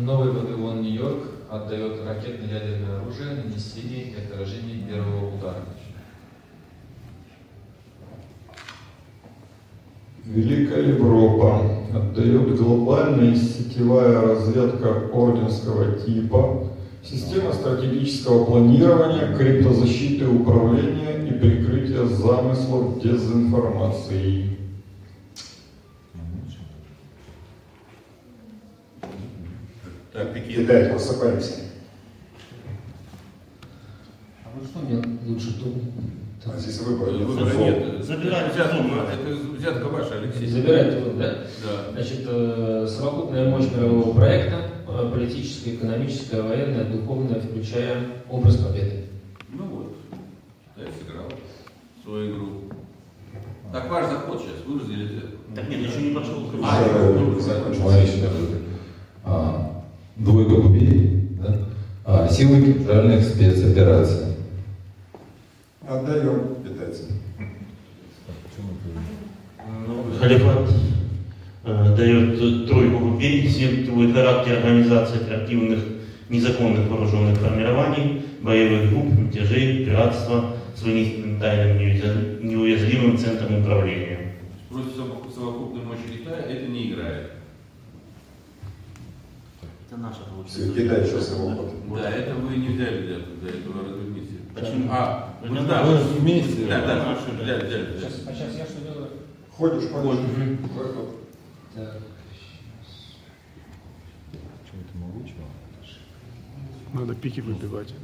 Новый 0.00 0.30
Вавилон 0.30 0.82
Нью-Йорк 0.82 1.24
отдает 1.50 2.06
ракетно-ядерное 2.06 3.00
оружие, 3.00 3.42
нанесение 3.42 4.04
и 4.04 4.14
отражение 4.14 4.86
первого 4.86 5.34
удара. 5.34 5.64
Великая 10.24 10.90
Европа 10.90 11.62
отдает 11.92 12.56
глобальная 12.56 13.34
сетевая 13.34 14.20
разведка 14.20 15.08
орденского 15.12 15.98
типа, 15.98 16.68
система 17.02 17.52
стратегического 17.52 18.44
планирования, 18.44 19.36
криптозащиты 19.36 20.28
управления 20.28 21.26
и 21.26 21.32
прикрытия 21.32 22.04
замыслов 22.04 23.02
дезинформации. 23.02 24.57
Пики. 30.48 30.62
Китай, 30.62 30.88
просыпаемся. 30.90 31.54
А 34.44 34.48
вот 34.54 34.66
что 34.66 34.78
мне 34.80 35.02
лучше 35.26 35.58
тут? 35.60 35.74
А 36.46 36.58
здесь 36.58 36.80
выбор. 36.80 37.10
Выбора 37.10 37.52
нет. 37.54 38.02
Забирайте 38.02 38.54
Взятка, 38.54 38.76
дома. 38.78 39.04
это 39.12 39.34
взятка 39.58 39.84
ваша, 39.88 40.18
Алексей. 40.18 40.46
Забирать 40.46 41.02
вот, 41.04 41.18
да? 41.18 41.34
Да. 41.62 41.92
Значит, 41.92 42.20
э, 42.26 42.86
совокупная 42.88 43.50
мощь 43.50 43.70
мирового 43.70 44.14
проекта, 44.14 44.70
э, 44.88 45.10
политическая, 45.12 45.74
экономическая, 45.74 46.40
военная, 46.40 46.84
духовная, 46.84 47.40
включая 47.40 48.04
образ 48.30 48.56
победы. 48.56 49.04
Ну 49.50 49.64
вот, 49.64 49.96
Китай 50.74 50.90
сыграл 50.98 51.26
свою 52.02 52.34
игру. 52.34 52.48
Так 53.70 53.90
ваш 53.90 54.06
заход 54.06 54.40
сейчас, 54.40 54.64
вы 54.66 54.78
разделите. 54.80 55.26
Так 55.54 55.68
нет, 55.68 55.80
еще 55.80 56.00
не 56.00 56.14
пошел. 56.14 56.44
А, 56.62 57.10
Уже 57.10 57.40
закончил. 57.40 57.90
А, 59.24 59.67
Двойка 60.18 60.60
кубей, 60.60 61.28
да? 61.40 61.58
А, 62.04 62.28
Силы 62.28 62.60
специальных 62.72 63.22
спецопераций. 63.22 64.34
Отдаем 65.88 66.56
китайцам. 66.64 67.06
Ну, 69.86 70.04
Халифат 70.18 70.70
э, 71.64 71.94
дает 71.96 72.66
тройку 72.68 72.98
купей, 73.12 73.48
сетевой 73.48 74.12
характер 74.12 74.56
организации 74.58 75.22
оперативных 75.22 75.80
незаконных 76.28 76.88
вооруженных 76.88 77.38
формирований, 77.38 78.22
боевых 78.42 78.90
групп, 78.90 79.06
мятежей, 79.18 79.84
пиратства 79.86 80.56
с 80.76 80.82
вынесенным 80.82 81.40
тайным 81.40 81.78
неуяз- 81.78 82.42
неуязвимым 82.42 83.16
центром 83.16 83.60
управления. 83.60 84.34
Против 84.68 84.94
совок- 84.96 85.32
совокупной 85.34 85.84
мощи 85.84 86.18
Китая 86.18 86.40
это 86.40 86.66
не 86.66 86.90
играет. 86.90 87.30
Это 89.87 89.87
наша 89.98 90.20
Все, 90.46 90.72
Китай 90.72 91.04
сейчас 91.04 91.30
его 91.30 91.48
вот. 91.50 92.00
Да, 92.00 92.10
это 92.10 92.34
вы 92.34 92.56
не 92.56 92.68
взяли 92.68 93.06
для, 93.06 93.16
для 93.18 93.60
этого 93.60 93.84
разведмиссии. 93.84 94.40
Почему? 94.54 94.88
А, 94.90 95.34
вы 95.42 95.48
Ну, 95.48 95.66
да, 95.66 95.84
мы 95.84 95.94
вы 95.94 96.18
вместе. 96.20 96.66
Да, 96.66 96.80
да, 96.80 96.94
да. 96.96 97.18
взяли, 97.42 97.66
взяли, 97.66 97.96
взяли. 97.96 98.12
а 98.26 98.32
сейчас 98.34 98.54
я 98.56 98.64
что 98.64 98.80
делаю? 98.80 99.08
Ходишь, 99.50 99.90
ходишь. 99.90 100.20
Так. 101.74 102.02
Надо 106.92 107.14
пики 107.14 107.40
выбивать. 107.40 107.94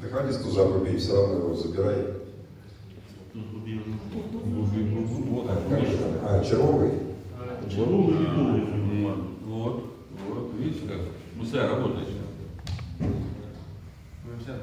Да 0.00 0.32
с 0.32 0.38
туза 0.38 0.64
выбей, 0.64 0.96
все 0.96 1.14
равно 1.14 1.34
его 1.34 1.54
забирай. 1.54 2.06
А, 6.24 6.44
червовый? 6.44 6.92
Не 7.68 7.76
думаете? 7.76 9.37
Вот, 9.58 9.92
вот, 10.28 10.52
видите 10.56 10.86
как? 10.86 11.00
Муса 11.34 11.66
работает. 11.66 12.06
Ну, 13.00 13.06
э. 14.38 14.62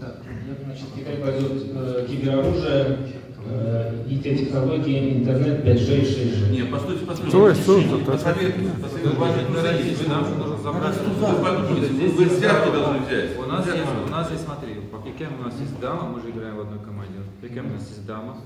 Так, 0.00 0.22
значит, 0.64 0.86
Китай 0.96 1.16
пойдет 1.18 1.52
э, 1.72 2.06
кибероружие, 2.10 2.98
э, 3.46 4.04
IT-технологии, 4.08 5.18
интернет, 5.18 5.64
5G 5.64 6.00
и 6.00 6.02
6G. 6.02 6.50
Не, 6.50 6.62
постойте, 6.62 6.64
постойте. 6.64 6.89
Стой, 7.14 7.56
стой, 7.56 7.84
стой, 7.84 8.04
Посоветуйте, 8.04 8.70
посоветуйте, 8.80 9.16
уважительно 9.16 9.62
родители. 9.62 10.08
Нам 10.08 10.38
нужно 10.38 10.56
забрать. 10.58 10.96
Вы 11.02 12.08
вы 12.08 12.24
взятки 12.24 12.70
должны 12.70 12.98
взять. 13.00 13.36
У 13.36 13.42
нас, 13.46 13.66
есть, 13.66 13.88
у 14.06 14.10
нас 14.10 14.30
есть, 14.30 14.44
смотри, 14.44 14.74
по 14.92 14.98
пикем 14.98 15.40
у 15.40 15.44
нас 15.44 15.54
есть 15.58 15.80
дама, 15.80 16.08
мы 16.08 16.20
же 16.20 16.30
играем 16.30 16.56
в 16.56 16.60
одной 16.60 16.78
команде. 16.78 17.14
Пикем 17.42 17.66
у 17.66 17.72
нас 17.74 17.88
есть 17.88 18.06
дама, 18.06 18.36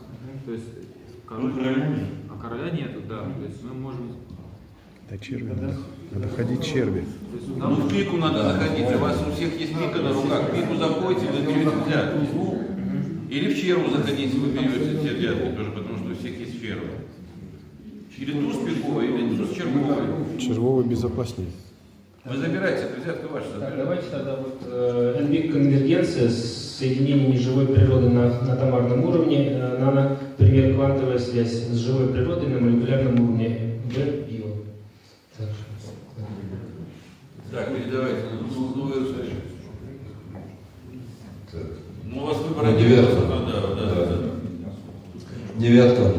то 0.47 0.53
есть 0.53 0.65
король, 1.29 1.53
Ну, 1.53 1.63
короля 1.63 1.99
а 2.31 2.43
короля 2.43 2.71
нету, 2.71 3.01
да. 3.07 3.21
То 3.21 3.45
есть 3.47 3.63
мы 3.65 3.75
можем. 3.75 4.13
Да 5.11 5.19
черви 5.19 5.53
надо. 5.53 5.77
Надо 6.13 6.29
ходить 6.29 6.65
черви. 6.65 7.05
Ну, 7.57 7.75
в 7.75 7.91
пику 7.91 8.17
надо 8.17 8.43
заходить, 8.45 8.87
у 8.95 8.99
вас 8.99 9.23
у 9.29 9.33
всех 9.33 9.61
есть 9.61 9.79
пика 9.79 9.99
на 9.99 10.15
руках. 10.15 10.43
В 10.49 10.55
пику 10.55 10.77
заходите, 10.77 11.27
вы 11.27 11.53
берете 11.53 11.71
взятки. 11.71 12.29
Или 13.29 13.53
в 13.53 13.61
черву 13.61 13.91
заходите, 13.91 14.39
вы 14.39 14.53
берете 14.53 15.03
те 15.03 15.15
взятки 15.15 15.57
тоже, 15.57 15.71
потому 15.73 15.99
что 15.99 16.13
у 16.13 16.15
всех 16.15 16.39
есть 16.39 16.63
черва. 16.63 16.89
Или 18.19 18.33
туз 18.33 18.57
пиковый, 18.65 19.09
или 19.09 19.37
туз 19.37 19.51
червовый. 19.57 20.39
Червовый 20.39 20.85
безопаснее. 20.87 21.49
Вы 22.25 22.39
забирайте, 22.39 22.85
это 22.85 23.01
взятка 23.03 23.29
ваша. 23.29 23.61
Так, 23.61 23.77
давайте 23.77 24.05
тогда 24.11 24.37
вот 24.37 24.59
э, 24.65 25.49
конвергенция 25.53 26.31
с 26.31 26.77
соединением 26.79 27.33
неживой 27.33 27.67
природы 27.67 28.09
на, 28.09 28.41
на 28.41 28.57
томарном 28.57 29.05
уровне, 29.05 29.49
э, 29.51 29.79
нано, 29.79 30.17
пример 30.39 30.75
квантовая 30.75 31.19
связь 31.19 31.53
с 31.53 31.77
живой 31.77 32.09
природой 32.09 32.49
на 32.49 32.61
молекулярном 32.61 33.21
уровне 33.21 33.79
B 33.95 34.25
и. 34.31 34.45
Так, 35.37 35.49
Так, 37.53 37.77
передавайте 37.77 38.21
на 38.31 38.77
новую 38.77 39.07
Так, 41.53 41.63
Ну, 42.05 42.23
у 42.23 42.27
вас 42.27 42.39
выбора 42.39 42.67
Ну, 42.69 42.79
нет. 42.79 42.89
девятка. 42.89 43.17
Да, 43.29 43.39
да, 43.41 43.75
да, 43.75 44.07
да. 44.07 44.31
Девятка. 45.59 46.13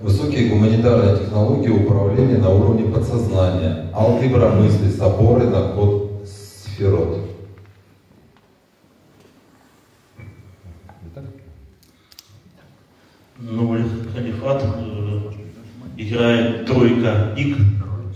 Высокие 0.00 0.48
гуманитарные 0.50 1.18
технологии 1.18 1.70
управления 1.70 2.38
на 2.38 2.50
уровне 2.50 2.84
подсознания. 2.84 3.90
Алгебра 3.92 4.50
мысли 4.50 4.88
с 4.88 4.96
на 5.50 5.72
код 5.72 6.22
сферот. 6.24 7.18
Новый 13.38 13.82
халифат 14.14 14.64
э, 14.64 15.20
играет 15.96 16.66
тройка 16.66 17.34
ик, 17.36 17.56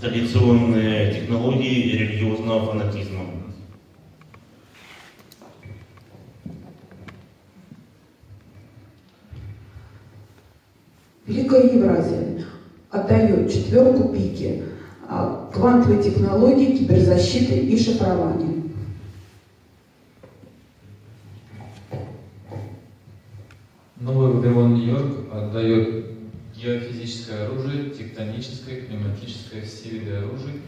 традиционные 0.00 1.14
технологии 1.14 1.96
религиозного 1.96 2.66
фанатизма. 2.66 3.22
Великая 11.24 11.72
Евразия 11.72 12.44
отдает 12.90 13.50
пики 14.42 14.62
а, 15.08 15.50
квантовой 15.52 16.02
технологии, 16.02 16.76
киберзащиты 16.76 17.58
и 17.58 17.78
шифрования. 17.78 18.62
Новый 24.00 24.32
Вавилон 24.32 24.74
Нью-Йорк 24.74 25.32
отдает 25.32 26.06
геофизическое 26.56 27.46
оружие, 27.46 27.90
тектоническое, 27.90 28.82
климатическое, 28.82 29.62
все 29.62 29.90
виды 29.90 30.12
оружий, 30.16 30.62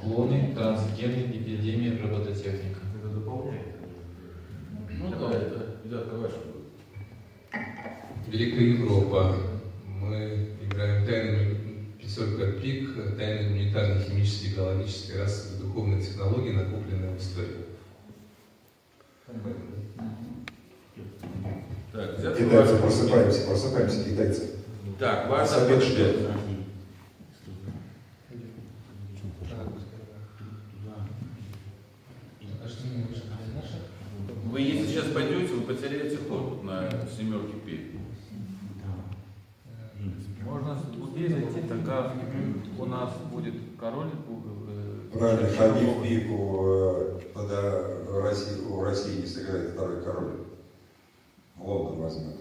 клоны, 0.00 0.52
трансгены, 0.56 1.30
эпидемии, 1.30 2.00
робототехника. 2.02 2.80
Это 2.98 3.14
дополняет. 3.14 3.76
Ну 4.98 5.10
да, 5.10 5.36
это 5.36 6.16
ваша 6.16 6.36
будет. 6.36 6.66
Великая 8.28 8.64
Европа. 8.64 9.49
Истории. 17.20 17.66
Так, 21.92 22.18
взятка 22.18 22.44
Китайцы, 22.44 22.76
просыпаемся, 22.76 23.46
просыпаемся, 23.46 24.04
китайцы. 24.04 24.50
Так, 24.98 25.28
ПД. 25.78 25.84
ждет. 25.84 26.16
Вы 34.44 34.60
если 34.62 34.86
сейчас 34.88 35.06
пойдете, 35.12 35.54
вы 35.54 35.60
потеряете 35.62 36.18
ход 36.28 36.64
на 36.64 36.88
семерке 37.16 37.54
пи. 37.64 37.80
Можно 40.44 40.80
глубее 40.96 41.28
зайти, 41.28 41.68
тогда 41.68 42.12
у 42.78 42.84
нас 42.86 43.10
будет 43.32 43.54
король. 43.78 44.08
э, 44.68 45.16
Правильно, 45.16 45.46
э, 45.46 45.56
ходи 45.56 45.84
в 45.86 46.02
пику, 46.02 46.64
тогда 47.50 47.72
в 48.08 48.24
России, 48.24 48.60
у 48.68 48.82
России 48.82 49.20
не 49.20 49.26
сыграет 49.26 49.70
второй 49.70 50.02
король. 50.02 50.30
Лондон 51.58 52.02
возьмет. 52.02 52.36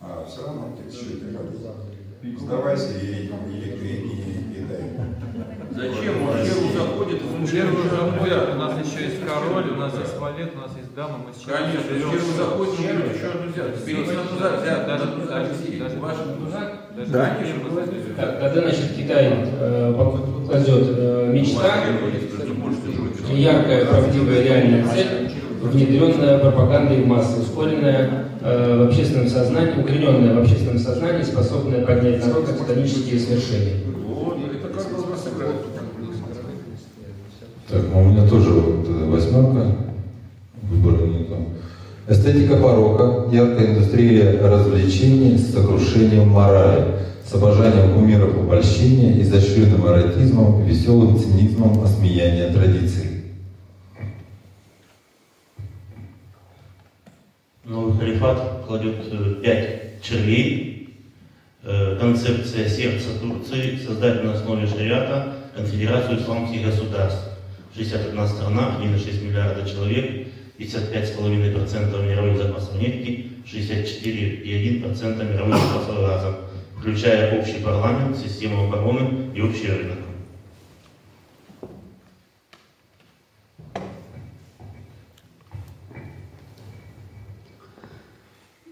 А 0.00 0.26
все 0.28 0.44
равно 0.44 0.76
ты 0.76 0.94
еще 0.94 1.06
не 1.14 1.36
ходи. 1.36 2.38
Сдавайся 2.38 2.98
и, 2.98 3.06
и, 3.06 3.26
и, 3.26 3.96
и, 4.08 4.54
Китай. 4.54 4.84
Зачем? 5.70 6.22
Он 6.22 6.34
первым 6.36 6.72
заходит, 6.72 7.22
он 7.22 7.46
Первый 7.46 7.88
заходит, 7.88 8.48
у 8.48 8.58
нас 8.58 8.86
еще 8.86 9.04
есть 9.04 9.26
король, 9.26 9.70
у 9.70 9.76
нас 9.76 9.92
есть 9.98 10.18
валет, 10.18 10.52
у 10.54 10.58
нас 10.60 10.70
есть 10.76 10.94
дама, 10.94 11.18
мы 11.18 11.32
сейчас 11.34 11.58
Конечно, 11.58 11.82
первый 11.82 12.18
заходит, 12.20 12.80
берет 12.80 13.16
еще 13.16 13.26
одну 13.26 13.52
взятку. 13.52 13.86
Берите 13.86 14.12
на 14.12 14.24
тузак, 14.24 14.62
взятку, 14.62 14.88
Даже- 14.88 15.06
даже- 15.28 15.98
Ваш 15.98 16.16
даже 16.96 17.10
да, 17.10 17.36
первый 17.40 18.14
Когда, 18.16 18.60
значит, 18.62 18.96
Китай 18.96 19.26
э, 19.26 19.92
пок- 19.92 20.46
кладет 20.46 20.84
э, 20.96 21.30
мечта, 21.32 21.74
яркая, 23.32 23.86
правдивая, 23.86 24.42
реальная 24.42 24.86
цель, 24.88 25.30
внедренная 25.62 26.38
пропагандой 26.38 27.02
в 27.02 27.06
массы, 27.06 27.40
ускоренная 27.40 28.26
э, 28.40 28.84
в 28.84 28.88
общественном 28.88 29.28
сознании, 29.28 29.80
укорененная 29.80 30.34
в 30.34 30.42
общественном 30.42 30.78
сознании, 30.78 31.22
способная 31.22 31.84
поднять 31.84 32.24
народ 32.26 32.48
на 32.48 32.54
титанические 32.54 33.18
свершения. 33.18 33.74
Как. 35.38 35.48
Так, 37.70 37.82
ну 37.92 38.00
у 38.02 38.04
меня 38.04 38.28
тоже 38.28 38.50
вот 38.50 38.86
э, 38.88 39.10
восьмерка. 39.10 39.76
Выбора 40.62 41.06
нету. 41.06 41.36
Эстетика 42.08 42.56
порока, 42.56 43.34
яркая 43.34 43.72
индустрия 43.72 44.40
развлечений 44.42 45.38
с 45.38 45.52
сокрушением 45.52 46.28
морали, 46.28 46.84
с 47.24 47.32
обожанием 47.32 47.94
кумиров 47.94 48.36
обольщения, 48.36 49.20
изощренным 49.22 49.86
эротизмом, 49.86 50.64
веселым 50.64 51.18
цинизмом 51.18 51.82
осмеяния 51.82 52.52
традиций. 52.52 53.22
Новый 57.64 57.98
халифат 57.98 58.64
кладет 58.66 58.96
э, 59.10 59.34
пять 59.42 60.02
червей. 60.02 60.98
Э, 61.62 61.96
Концепция 61.98 62.68
сердца 62.68 63.18
Турции 63.18 63.78
создать 63.78 64.22
на 64.22 64.34
основе 64.34 64.66
шариата 64.66 65.34
конфедерацию 65.56 66.20
исламских 66.20 66.66
государств. 66.66 67.30
61 67.74 68.28
страна, 68.28 68.76
1,6 68.80 69.24
миллиарда 69.24 69.68
человек, 69.68 70.28
55,5% 70.58 72.06
мировых 72.06 72.36
запасов 72.36 72.78
нефти, 72.78 73.30
64,1% 73.46 75.32
мировых 75.32 75.56
запасов 75.56 76.00
газа, 76.00 76.36
включая 76.84 77.40
общий 77.40 77.62
парламент, 77.64 78.14
систему 78.14 78.66
обороны 78.66 79.30
и 79.34 79.40
общий 79.40 79.68
рынок. 79.68 79.96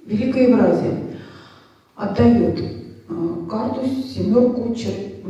Великая 0.04 0.48
Евразия 0.48 0.94
отдает 1.96 2.60
э, 2.60 3.46
карту 3.48 3.86
семерку 3.86 4.74
чер- 4.74 5.22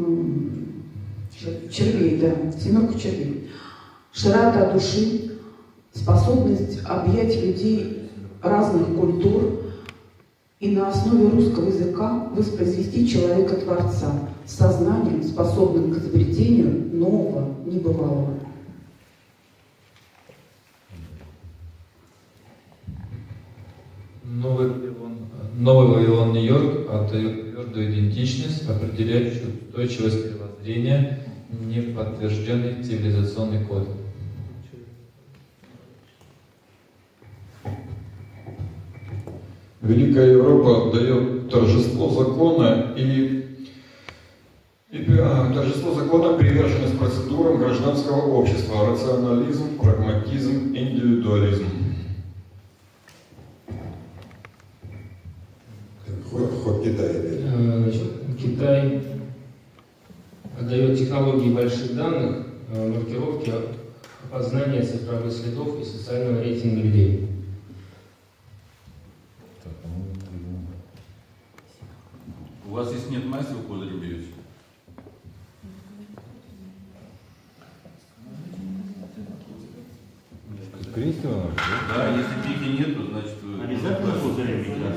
червей, 1.70 2.18
да, 2.18 2.50
семерку 2.50 2.98
червей. 2.98 3.48
Широта 4.12 4.72
души, 4.72 5.38
способность 5.92 6.80
объять 6.84 7.40
людей 7.40 8.10
разных 8.42 8.88
культур 8.96 9.61
и 10.62 10.70
на 10.70 10.90
основе 10.90 11.28
русского 11.28 11.66
языка 11.66 12.28
воспроизвести 12.36 13.08
человека-творца 13.08 14.12
с 14.46 14.54
сознанием, 14.54 15.20
способным 15.24 15.92
к 15.92 15.98
изобретению 15.98 16.88
нового, 16.92 17.52
небывалого. 17.66 18.38
Новый 24.24 24.68
Вавилон, 25.88 26.32
Нью-Йорк 26.32 26.88
отдает 26.88 27.50
твердую 27.50 27.92
идентичность, 27.92 28.68
определяющую 28.68 29.64
устойчивость 29.66 30.26
мировоззрения, 30.26 31.26
неподтвержденный 31.50 32.84
цивилизационный 32.84 33.64
код. 33.64 33.88
Великая 39.82 40.30
Европа 40.34 40.96
дает 40.96 41.50
торжество 41.50 42.08
закона 42.10 42.94
и, 42.96 43.66
и 44.92 45.06
а, 45.18 45.52
торжество 45.52 45.92
закона 45.92 46.38
приверженность 46.38 46.96
процедурам 46.96 47.58
гражданского 47.58 48.32
общества, 48.32 48.90
рационализм, 48.90 49.76
прагматизм, 49.80 50.68
индивидуализм. 50.68 51.66
Ход, 56.30 56.50
ход 56.62 56.84
Китая. 56.84 57.10
Э, 57.12 57.92
Китай 58.40 59.02
отдает 60.60 60.96
технологии 60.96 61.52
больших 61.52 61.96
данных, 61.96 62.46
э, 62.72 62.88
маркировки, 62.88 63.52
опознания 64.30 64.82
цифровых 64.82 65.32
следов 65.32 65.80
и 65.80 65.84
социального 65.84 66.40
рейтинга 66.40 66.82
людей. 66.82 67.31
У 72.72 72.74
вас 72.74 72.90
если 72.90 73.10
нет 73.10 73.26
масти, 73.26 73.52
вы 73.52 73.64
козырем 73.64 74.00
берете. 74.00 74.28
Да, 80.96 82.16
если 82.16 82.32
пики 82.48 82.70
нет, 82.78 82.96
то 82.96 83.10
значит. 83.10 83.36
Обязательно 83.62 84.12
играть? 84.62 84.94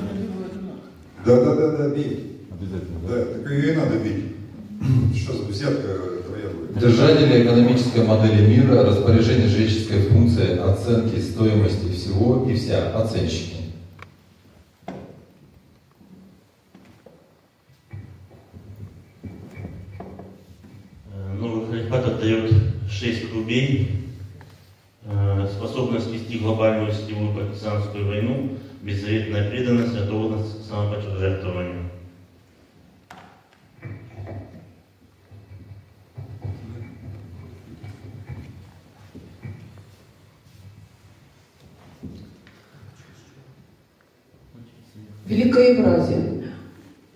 Да, 1.26 1.44
да, 1.44 1.54
да, 1.54 1.76
да, 1.76 1.88
бей. 1.94 2.46
Обязательно. 2.50 2.98
Да, 3.06 3.24
так 3.42 3.50
ее 3.50 3.74
и 3.74 3.76
надо 3.76 3.98
бить. 3.98 4.24
Что 5.14 5.36
за 5.36 5.44
взятка 5.44 5.98
твоя 6.26 6.48
будет? 6.48 6.78
Держатели 6.78 7.42
экономической 7.42 8.04
модели 8.04 8.56
мира, 8.56 8.84
распоряжение 8.84 9.48
жреческой 9.48 10.00
функции, 10.04 10.56
оценки 10.56 11.20
стоимости 11.20 11.92
всего 11.92 12.48
и 12.48 12.54
вся, 12.54 12.98
оценщики. 12.98 13.65
Глобальную 26.34 26.92
сетевую 26.92 27.34
партизанскую 27.34 28.06
войну, 28.06 28.58
беззаветная 28.82 29.50
преданность, 29.50 29.94
готовность 29.94 30.62
к 30.62 30.68
самопожертвованию. 30.68 31.90
Великая 45.26 45.74
Евразия. 45.74 46.52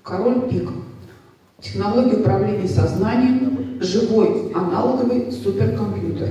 Король 0.02 0.48
Пик. 0.48 0.68
Технология 1.60 2.16
управления 2.16 2.66
сознанием. 2.66 3.80
Живой 3.80 4.52
аналоговый 4.52 5.30
суперкомпьютер. 5.32 6.28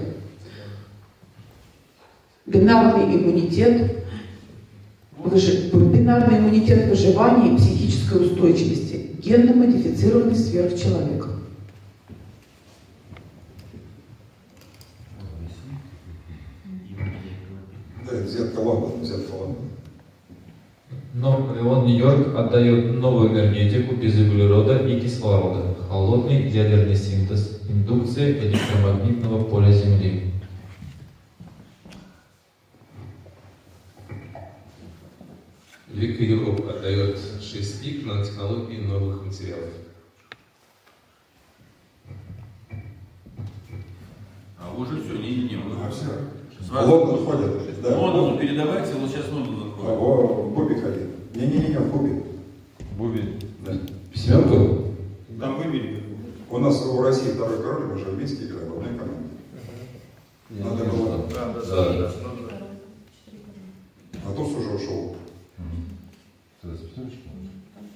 Бинарный 2.69 3.15
иммунитет. 3.15 4.05
Бинарный 5.25 6.37
иммунитет 6.37 6.87
выживания 6.87 7.53
и 7.53 7.57
психической 7.57 8.27
устойчивости. 8.27 9.15
Генно-модифицированный 9.23 10.35
сверхчеловек. 10.35 11.27
Да, 18.05 18.17
взятка 18.23 18.59
Лондон, 18.59 19.01
взятка 19.01 19.33
Лондон. 19.33 19.55
Нов- 21.15 21.55
Леон 21.55 21.85
Нью-Йорк 21.87 22.35
отдает 22.37 22.93
новую 22.99 23.31
энергетику 23.31 23.95
без 23.95 24.13
углерода 24.19 24.77
и 24.87 24.99
кислорода, 25.01 25.75
холодный 25.89 26.47
ядерный 26.49 26.95
синтез, 26.95 27.61
индукция 27.67 28.31
электромагнитного 28.39 29.43
поля 29.45 29.71
Земли. 29.71 30.33
Великая 35.99 36.27
Европа 36.27 36.71
отдает 36.71 37.19
6 37.41 37.81
пик 37.83 38.05
на 38.05 38.23
технологии 38.23 38.77
новых 38.77 39.25
материалов. 39.25 39.67
А 44.57 44.73
уже 44.77 45.01
все, 45.03 45.17
не-не-не. 45.17 45.57
мы- 45.57 45.75
А, 45.85 45.89
всё. 45.91 46.05
С 46.65 46.69
вас- 46.69 46.87
Лондон 46.87 47.25
ходят, 47.25 47.81
да. 47.81 47.97
Лондону 47.97 48.37
передавайте, 48.39 48.93
вот 48.93 49.09
сейчас 49.11 49.29
Лондон 49.29 49.55
А, 49.55 49.63
заходит. 49.65 49.99
во, 49.99 50.43
в 50.43 50.53
Бубе 50.55 50.75
ходил. 50.75 51.07
Не-не-не, 51.35 51.77
в 51.79 51.91
Бубе. 51.91 52.23
Бубе. 52.97 53.23
Да. 53.65 53.73
Семенко? 54.15 54.83
Там 55.37 55.57
выбили. 55.57 56.01
У 56.49 56.57
нас 56.59 56.81
у 56.85 57.01
России 57.01 57.31
второй 57.31 57.61
король, 57.61 57.87
мы 57.91 57.97
же 57.99 58.05
в 58.05 58.17
Минске 58.17 58.45
играем 58.45 58.69
в 58.71 58.77
одной 58.77 58.97
команде. 58.97 59.29
Надо 60.49 60.83
было. 60.85 61.25
Да, 61.29 61.53
да, 61.53 61.61
Да. 61.61 61.93
да. 61.93 62.11
А 64.25 64.33
Туз 64.33 64.53
уже 64.55 64.69
ушел. 64.75 65.15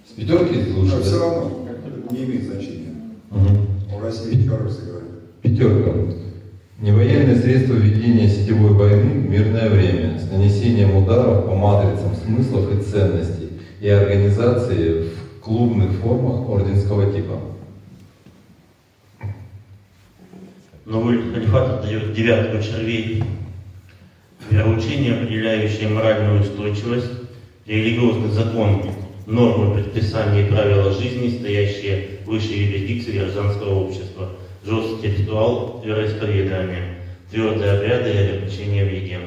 С 0.07 0.11
пятерки 0.15 0.71
лучше, 0.73 0.93
Но 0.95 0.97
да? 0.99 1.01
все 1.03 1.19
равно 1.19 1.67
не 2.11 2.23
имеет 2.23 2.45
значения. 2.45 2.93
Мгм. 3.29 3.67
У 3.93 3.99
России 3.99 4.47
король 4.47 4.71
сыграет. 4.71 5.03
Пятерка. 5.41 5.91
Невоенные 6.79 7.35
средства 7.35 7.73
ведения 7.73 8.29
сетевой 8.43 8.73
войны 8.73 9.21
в 9.21 9.29
мирное 9.29 9.69
время 9.69 10.19
с 10.19 10.29
нанесением 10.29 10.97
ударов 10.97 11.45
по 11.45 11.55
матрицам 11.55 12.13
смыслов 12.15 12.77
и 12.77 12.83
ценностей 12.83 13.49
и 13.79 13.87
организации 13.87 15.03
в 15.03 15.39
клубных 15.39 15.91
формах 15.93 16.49
орденского 16.49 17.11
типа. 17.11 17.39
Новый 20.85 21.21
халифат 21.21 21.79
отдает 21.79 22.13
девятку 22.13 22.61
червей. 22.61 23.23
Вероучение, 24.49 25.15
определяющее 25.15 25.87
моральную 25.87 26.41
устойчивость, 26.41 27.11
религиозный 27.65 28.29
закон, 28.29 28.83
нормы 29.25 29.75
предписания 29.75 30.45
и 30.45 30.51
правила 30.51 30.91
жизни, 30.91 31.39
стоящие 31.39 32.19
выше 32.25 32.51
юрисдикции 32.51 33.19
гражданского 33.19 33.85
общества, 33.85 34.31
жесткий 34.65 35.07
ритуал 35.07 35.81
вероисповедания, 35.85 37.02
твердые 37.33 37.71
обряды 37.73 38.11
и 38.11 38.17
ограничения 38.35 38.85
в 38.85 38.93
еде. 38.93 39.19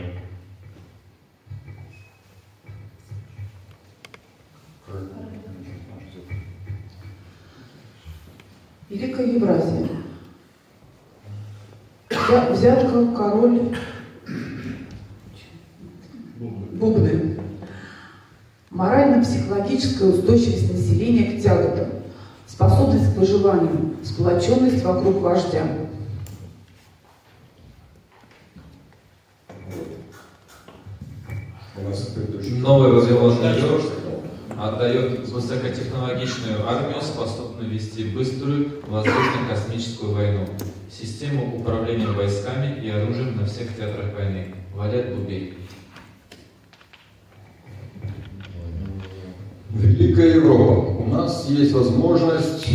Великая 8.89 9.27
Евразия. 9.27 9.89
Взя- 12.09 12.53
Взятка 12.53 13.07
король 13.17 13.77
Бубны. 16.39 17.39
Морально-психологическая 18.71 20.11
устойчивость 20.11 20.73
населения 20.73 21.33
к 21.39 21.43
тяготам, 21.43 21.89
способность 22.47 23.15
к 23.15 23.19
выживанию, 23.19 23.97
сплоченность 24.05 24.85
вокруг 24.85 25.17
вождя. 25.23 25.67
Новый 32.61 32.93
Вавилон 32.93 33.39
Нью-Йорк 33.41 33.83
отдает 34.59 35.29
высокотехнологичную 35.29 36.67
армию, 36.67 37.01
способную 37.03 37.71
вести 37.71 38.05
быструю 38.05 38.81
воздушно-космическую 38.87 40.13
войну, 40.13 40.47
систему 40.91 41.57
управления 41.59 42.07
войсками 42.07 42.81
и 42.83 42.89
оружием 42.91 43.37
на 43.37 43.47
всех 43.47 43.77
театрах 43.77 44.15
войны. 44.15 44.55
Валет 44.75 45.15
Бубей. 45.15 45.59
Великая 49.71 50.37
Европа. 50.37 51.03
У 51.03 51.07
нас 51.07 51.49
есть 51.49 51.73
возможность 51.73 52.67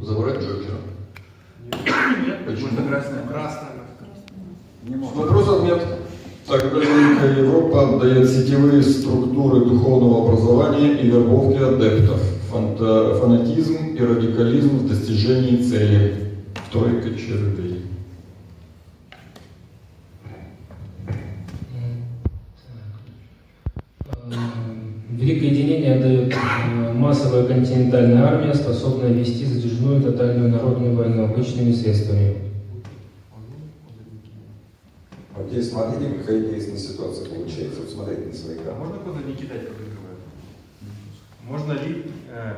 забрать 0.00 0.40
Джокера. 0.40 0.78
Почему? 2.46 2.88
красная. 2.88 3.22
Красная. 3.28 3.70
Вопросов 5.14 5.64
нет. 5.64 5.97
Тогда 6.48 6.78
Великая 6.78 7.42
Европа 7.42 7.96
отдает 7.96 8.26
сетевые 8.26 8.82
структуры 8.82 9.66
духовного 9.66 10.28
образования 10.28 10.94
и 10.94 11.06
вербовки 11.06 11.58
адептов, 11.58 12.22
фанатизм 12.48 13.94
и 13.94 14.00
радикализм 14.00 14.78
в 14.78 14.88
достижении 14.88 15.62
цели. 15.62 16.14
Тройка 16.72 17.10
червей. 17.10 17.82
Великое 25.10 25.50
единение 25.50 25.96
отдает 25.96 26.32
э, 26.32 26.92
массовая 26.94 27.44
континентальная 27.44 28.24
армия, 28.24 28.54
способная 28.54 29.12
вести 29.12 29.44
затяжную 29.44 30.00
тотальную 30.00 30.50
народную 30.50 30.94
войну 30.94 31.24
обычными 31.24 31.72
средствами. 31.72 32.36
Вот 35.36 35.37
здесь 35.50 35.70
смотрите, 35.70 36.14
какая 36.18 36.40
интересная 36.40 36.78
ситуация 36.78 37.28
получается. 37.28 37.80
Вот 37.80 37.90
смотрите 37.90 38.26
на 38.26 38.34
свои 38.34 38.56
А 38.58 38.62
карты. 38.64 38.78
можно 38.78 38.98
козырь 38.98 39.24
не 39.26 39.34
кидать 39.34 39.68
подыгрывая? 39.68 40.16
Можно 41.44 41.72
ли, 41.72 42.04
э, 42.30 42.54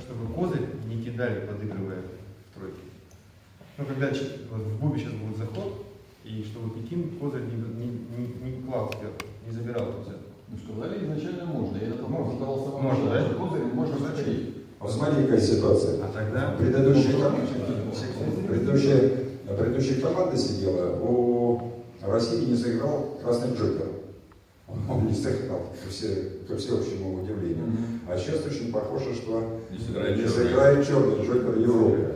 чтобы 0.00 0.32
козырь 0.34 0.66
не 0.88 1.02
кидали 1.02 1.46
подыгрывая 1.46 2.02
в 2.50 2.58
тройке? 2.58 2.80
Ну, 3.78 3.84
когда 3.86 4.08
вот 4.08 4.62
в 4.62 4.80
бубе 4.80 5.00
сейчас 5.00 5.12
будет 5.12 5.38
заход, 5.38 5.86
и 6.24 6.44
чтобы 6.44 6.70
Пекин 6.74 7.18
козырь 7.18 7.42
не, 7.42 7.56
не, 7.56 7.90
не, 8.16 8.50
не 8.52 8.62
клал 8.62 8.92
сверху, 8.92 9.16
не 9.46 9.52
забирал 9.52 9.88
у 9.88 10.04
тебя. 10.04 10.16
Ну, 10.48 10.58
сказали 10.58 11.04
изначально 11.04 11.46
можно. 11.46 11.78
Я 11.78 11.88
это 11.88 12.02
Можно. 12.02 12.38
голосовал. 12.38 12.78
Можно, 12.80 13.10
да? 13.10 13.24
Козырь 13.34 13.64
можно 13.72 13.98
заходить. 13.98 14.56
Вот 14.78 14.90
смотри, 14.92 15.22
какая 15.24 15.40
ситуация. 15.40 16.04
А 16.04 16.12
тогда... 16.12 16.54
Предыдущая 16.58 17.12
команда, 17.12 17.46
предыдущая, 18.48 19.10
предыдущая 19.46 20.00
команда 20.00 20.36
сидела, 20.36 20.98
у 21.00 21.72
России 22.10 22.44
не 22.44 22.56
сыграл 22.56 23.18
красный 23.22 23.54
Джокер. 23.54 23.86
Он 24.88 25.06
не 25.06 25.14
сыграл, 25.14 25.60
ко, 25.84 25.90
все, 25.90 26.30
ко 26.48 26.56
всеобщему 26.56 27.22
удивлению. 27.22 27.66
А 28.08 28.16
сейчас 28.16 28.44
очень 28.46 28.72
похоже, 28.72 29.14
что 29.14 29.60
Не 29.70 29.78
сыграет 29.78 30.16
не 30.16 30.22
черный. 30.24 30.48
сыграет 30.48 30.86
черный 30.86 31.26
Джокер 31.26 31.58
Европы. 31.58 32.12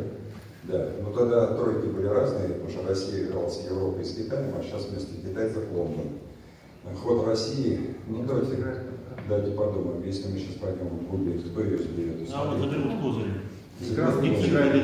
Да, 0.65 0.89
но 1.03 1.13
тогда 1.13 1.47
тройки 1.55 1.87
были 1.87 2.07
разные, 2.07 2.49
потому 2.49 2.71
что 2.71 2.89
Россия 2.89 3.25
играла 3.25 3.49
с 3.49 3.65
Европой 3.65 4.03
и 4.03 4.05
с 4.05 4.15
Китаем, 4.15 4.53
а 4.59 4.63
сейчас 4.65 4.87
вместо 4.87 5.15
китайцев 5.15 5.63
Лондон. 5.73 6.07
Ход 7.03 7.27
России, 7.27 7.95
ну 8.09 8.25
давайте, 8.27 8.57
давайте 9.29 9.51
подумаем, 9.53 10.03
если 10.05 10.29
мы 10.33 10.39
сейчас 10.39 10.55
пойдем 10.55 10.87
в 10.89 11.11
Гугле, 11.11 11.39
кто 11.41 11.61
ее 11.61 11.79
заберет? 11.79 12.29
А 12.35 12.51
вот 12.51 12.61
заберут 12.61 12.93
козырь. 13.01 13.33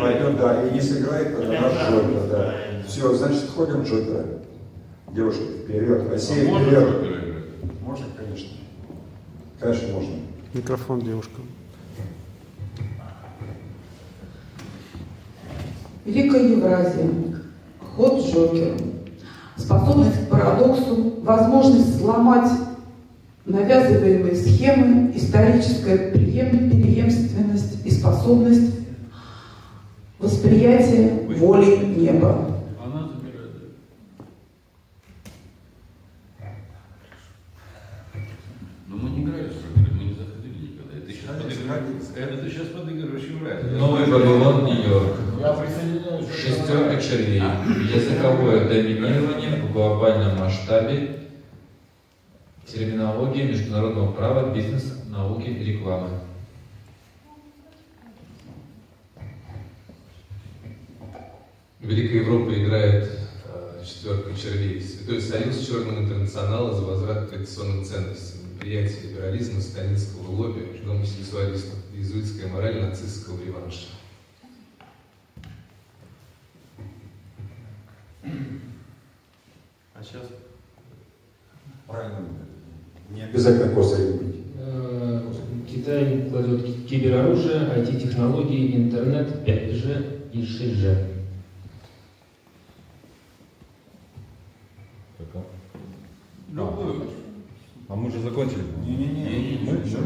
Пойдем, 0.00 0.36
да, 0.36 0.68
и 0.68 0.72
не 0.74 0.80
сыграет, 0.80 1.36
тогда 1.36 1.60
наш 1.62 1.72
Джокер, 1.72 2.28
да. 2.30 2.54
Все, 2.86 3.14
значит, 3.14 3.48
ходим 3.54 3.82
Джокера. 3.82 4.24
Девушки, 5.12 5.42
вперед, 5.64 6.09
Россия, 6.11 6.48
А 6.48 6.53
можно 6.53 6.66
вперед. 6.66 6.88
Играть? 6.88 7.81
Можно, 7.83 8.07
конечно. 8.16 8.48
Конечно, 9.61 9.88
можно. 9.92 10.14
Микрофон 10.55 11.01
девушкам. 11.01 11.44
Великая 16.05 16.48
Евразия. 16.57 17.11
Ход 17.94 18.25
Джокера. 18.27 18.75
способность 19.57 20.27
к 20.27 20.31
парадоксу, 20.31 21.20
возможность 21.22 21.98
сломать 22.01 22.51
навязываемые 23.44 24.35
схемы, 24.35 25.12
историческая 25.14 26.11
преем- 26.11 26.70
преемственность 26.70 27.85
и 27.85 27.90
способность 27.90 28.72
восприятия 30.18 31.11
воли 31.37 31.77
неба. 31.85 32.57
Она 32.83 33.09
забирает. 33.09 33.51
Но 38.88 38.96
мы 38.96 39.11
не 39.11 39.25
играли 39.25 39.48
в 39.48 39.79
игры, 39.81 39.92
мы 39.94 40.05
не 40.05 40.14
заходили 40.14 40.72
никогда. 40.72 40.98
Это 40.98 41.12
сейчас 41.12 41.37
подыгрываешь. 41.37 42.12
Это 42.16 42.37
ты 42.44 42.51
сейчас 42.51 42.66
подыгрываешь 42.68 43.25
Евразию. 43.25 43.79
Новый 43.79 44.07
Вавилон, 44.07 44.64
Нью-Йорк. 44.66 45.16
Я 45.40 45.53
присоединяюсь. 45.55 46.29
Шестерка 46.33 47.01
червей. 47.01 47.42
Языковое 47.92 48.68
доминирование 48.68 49.62
в 49.62 49.72
глобальном 49.72 50.38
масштабе. 50.38 51.18
Терминология 52.64 53.42
международного 53.48 54.12
права, 54.12 54.55
бизнес, 54.55 55.05
науки, 55.11 55.48
рекламы. 55.48 56.09
Великая 61.81 62.18
Европа 62.20 62.55
играет 62.55 63.11
э, 63.82 63.86
четверку 63.86 64.34
червей. 64.36 64.80
Святой 64.80 65.20
Союз 65.20 65.66
Черного 65.66 66.00
интернационала 66.00 66.74
за 66.74 66.82
возврат 66.82 67.26
к 67.26 67.30
традиционным 67.30 67.84
ценностям. 67.84 68.40
Предприятие 68.58 69.10
либерализма, 69.10 69.60
сталинского 69.60 70.28
лобби, 70.28 70.80
гомосексуалистов, 70.84 71.78
иезуитская 71.92 72.48
мораль 72.48 72.80
нацистского 72.80 73.42
реванша. 73.44 73.88
А 79.94 80.02
сейчас? 80.02 80.28
Правильно. 81.86 82.28
Не 83.10 83.22
обязательно 83.22 83.74
косой 83.74 84.12
быть. 84.14 84.36
Э, 84.58 85.32
Китай 85.68 86.28
кладет 86.30 86.86
кибероружие, 86.86 87.68
IT-технологии, 87.76 88.76
интернет, 88.76 89.28
5G 89.46 90.30
и 90.32 90.42
6G. 90.42 91.12
Любую. 96.52 97.02
А 97.88 97.96
мы 97.96 98.10
же 98.10 98.20
закончили. 98.20 98.62
Не-не-не. 98.86 99.58
Мы? 99.70 99.78
Еще 99.78 99.96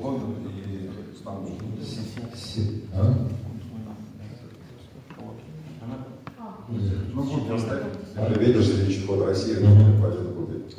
Лондон 0.00 0.30
и 0.46 1.16
Стамбул. 1.18 1.52
А? 2.94 3.14
Ну, 7.14 7.22
будем. 7.22 7.60
А 8.16 8.32
видишь, 8.38 8.70
речь 8.86 9.04
ход 9.06 9.26
России, 9.26 9.54
Мгм. 9.54 10.00
победа 10.02 10.30
будет. 10.30 10.76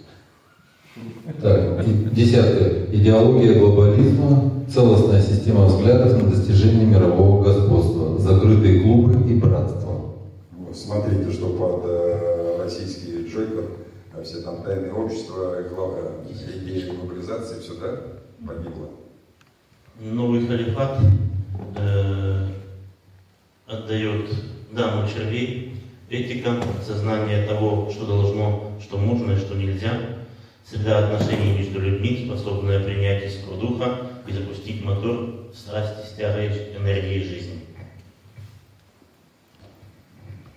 Так, 1.41 2.13
десятое. 2.13 2.85
Идеология 2.91 3.59
глобализма, 3.59 4.51
целостная 4.73 5.21
система 5.21 5.65
взглядов 5.65 6.21
на 6.23 6.29
достижение 6.29 6.85
мирового 6.85 7.43
господства, 7.43 8.17
закрытые 8.19 8.81
клубы 8.81 9.29
и 9.29 9.35
братство. 9.35 10.13
Вот, 10.57 10.75
Смотрите, 10.75 11.31
что 11.31 11.49
под 11.49 11.83
э, 11.85 12.63
российский 12.63 13.27
Джойкер, 13.27 13.65
все 14.23 14.41
там 14.41 14.63
тайные 14.63 14.93
общества, 14.93 15.61
идея 16.29 16.93
глобализации, 16.93 17.59
все, 17.59 17.75
да, 17.75 18.01
погибло. 18.45 18.89
Новый 19.99 20.47
халифат 20.47 20.99
э, 21.75 22.47
отдает 23.67 24.29
даму 24.71 25.07
червей, 25.07 25.77
этика, 26.09 26.61
сознание 26.85 27.45
того, 27.47 27.89
что 27.91 28.05
должно, 28.05 28.71
что 28.81 28.97
можно 28.97 29.33
и 29.33 29.37
что 29.37 29.55
нельзя, 29.55 29.99
среда 30.65 31.05
отношений 31.05 31.57
между 31.57 31.79
людьми, 31.79 32.25
способная 32.25 32.83
принять 32.83 33.25
искру 33.25 33.55
духа 33.55 34.07
и 34.25 34.31
запустить 34.31 34.83
мотор 34.83 35.49
страсти 35.53 36.07
с 36.07 36.15
тягой 36.15 36.47
энергии 36.75 37.23
жизни. 37.23 37.59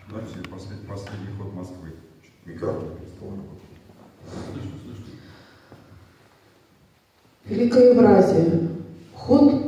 Знаете, 0.08 0.48
последний, 0.48 0.86
последний 0.86 1.36
ход 1.36 1.52
Москвы. 1.52 1.92
Микрофон. 2.46 2.96
Великая 7.44 7.92
Евразия. 7.92 8.68
Ход 9.14 9.62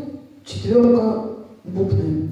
четверка 0.44 1.24
бубны. 1.64 2.30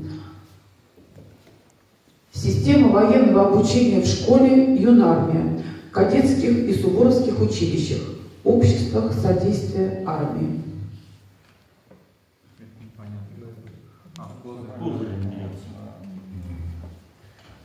Система 2.33 2.89
военного 2.89 3.49
обучения 3.49 4.01
в 4.01 4.07
школе 4.07 4.77
юнармия, 4.77 5.63
кадетских 5.91 6.69
и 6.69 6.75
суворовских 6.75 7.41
училищах, 7.41 8.03
обществах 8.45 9.13
содействия 9.13 10.03
армии. 10.07 10.63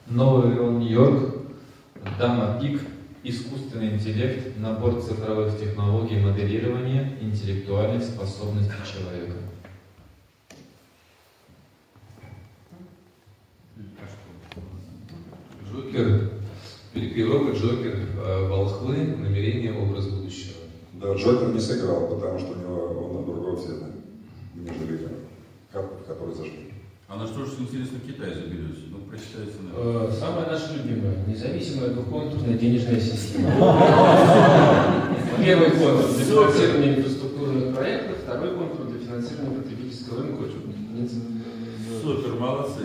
Новый 0.07 0.51
Нью-Йорк. 0.79 1.35
Дама 2.19 2.59
Пик. 2.61 2.81
Искусственный 3.23 3.93
интеллект. 3.93 4.57
Набор 4.57 4.99
цифровых 5.01 5.59
технологий 5.59 6.19
моделирования 6.19 7.17
интеллектуальных 7.21 8.03
способностей 8.03 8.73
человека. 8.91 9.33
Джокер, 15.71 16.31
Европа, 16.93 17.51
Джокер, 17.55 17.95
э, 18.17 18.47
волхвы, 18.47 18.95
намерение, 19.17 19.73
образ 19.73 20.07
будущего. 20.07 20.55
Да, 20.93 21.13
Джокер 21.13 21.49
не 21.49 21.59
сыграл, 21.59 22.07
потому 22.07 22.39
что 22.39 22.51
у 22.53 22.55
него 22.55 23.17
он 23.19 23.25
другого 23.25 23.61
цвета, 23.61 23.91
нежели 24.55 25.07
кап- 25.71 26.05
который 26.05 26.33
зажгли. 26.35 26.73
Же, 27.61 27.67
интересно, 27.67 27.99
Китай 28.05 28.33
заберется? 28.33 28.81
Ну, 28.91 28.97
прочитайте. 29.09 29.53
Э, 29.75 30.09
Самая 30.19 30.47
наша 30.49 30.73
любимая, 30.73 31.13
независимая 31.27 31.89
двухконтурная 31.89 32.57
денежная 32.57 32.99
система. 32.99 33.51
Первый 35.37 35.71
контур 35.71 36.07
для 36.15 36.25
финансирования 36.25 36.95
инфраструктурных 36.97 37.75
проектов, 37.75 38.17
второй 38.23 38.55
контур 38.55 38.87
для 38.87 38.99
финансирования 39.05 39.55
потребительского 39.61 40.21
рынка. 40.23 40.43
Супер, 42.01 42.33
молодцы. 42.39 42.81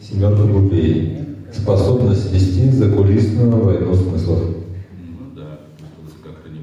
Семерка 0.00 0.42
губей. 0.44 1.18
Способность 1.52 2.32
вести 2.32 2.70
закулисную 2.70 3.50
войну 3.50 3.94
смыслов. 3.94 4.40
Ну 4.40 5.34
да, 5.34 5.60
это 5.78 6.22
как-то 6.22 6.48
не, 6.50 6.60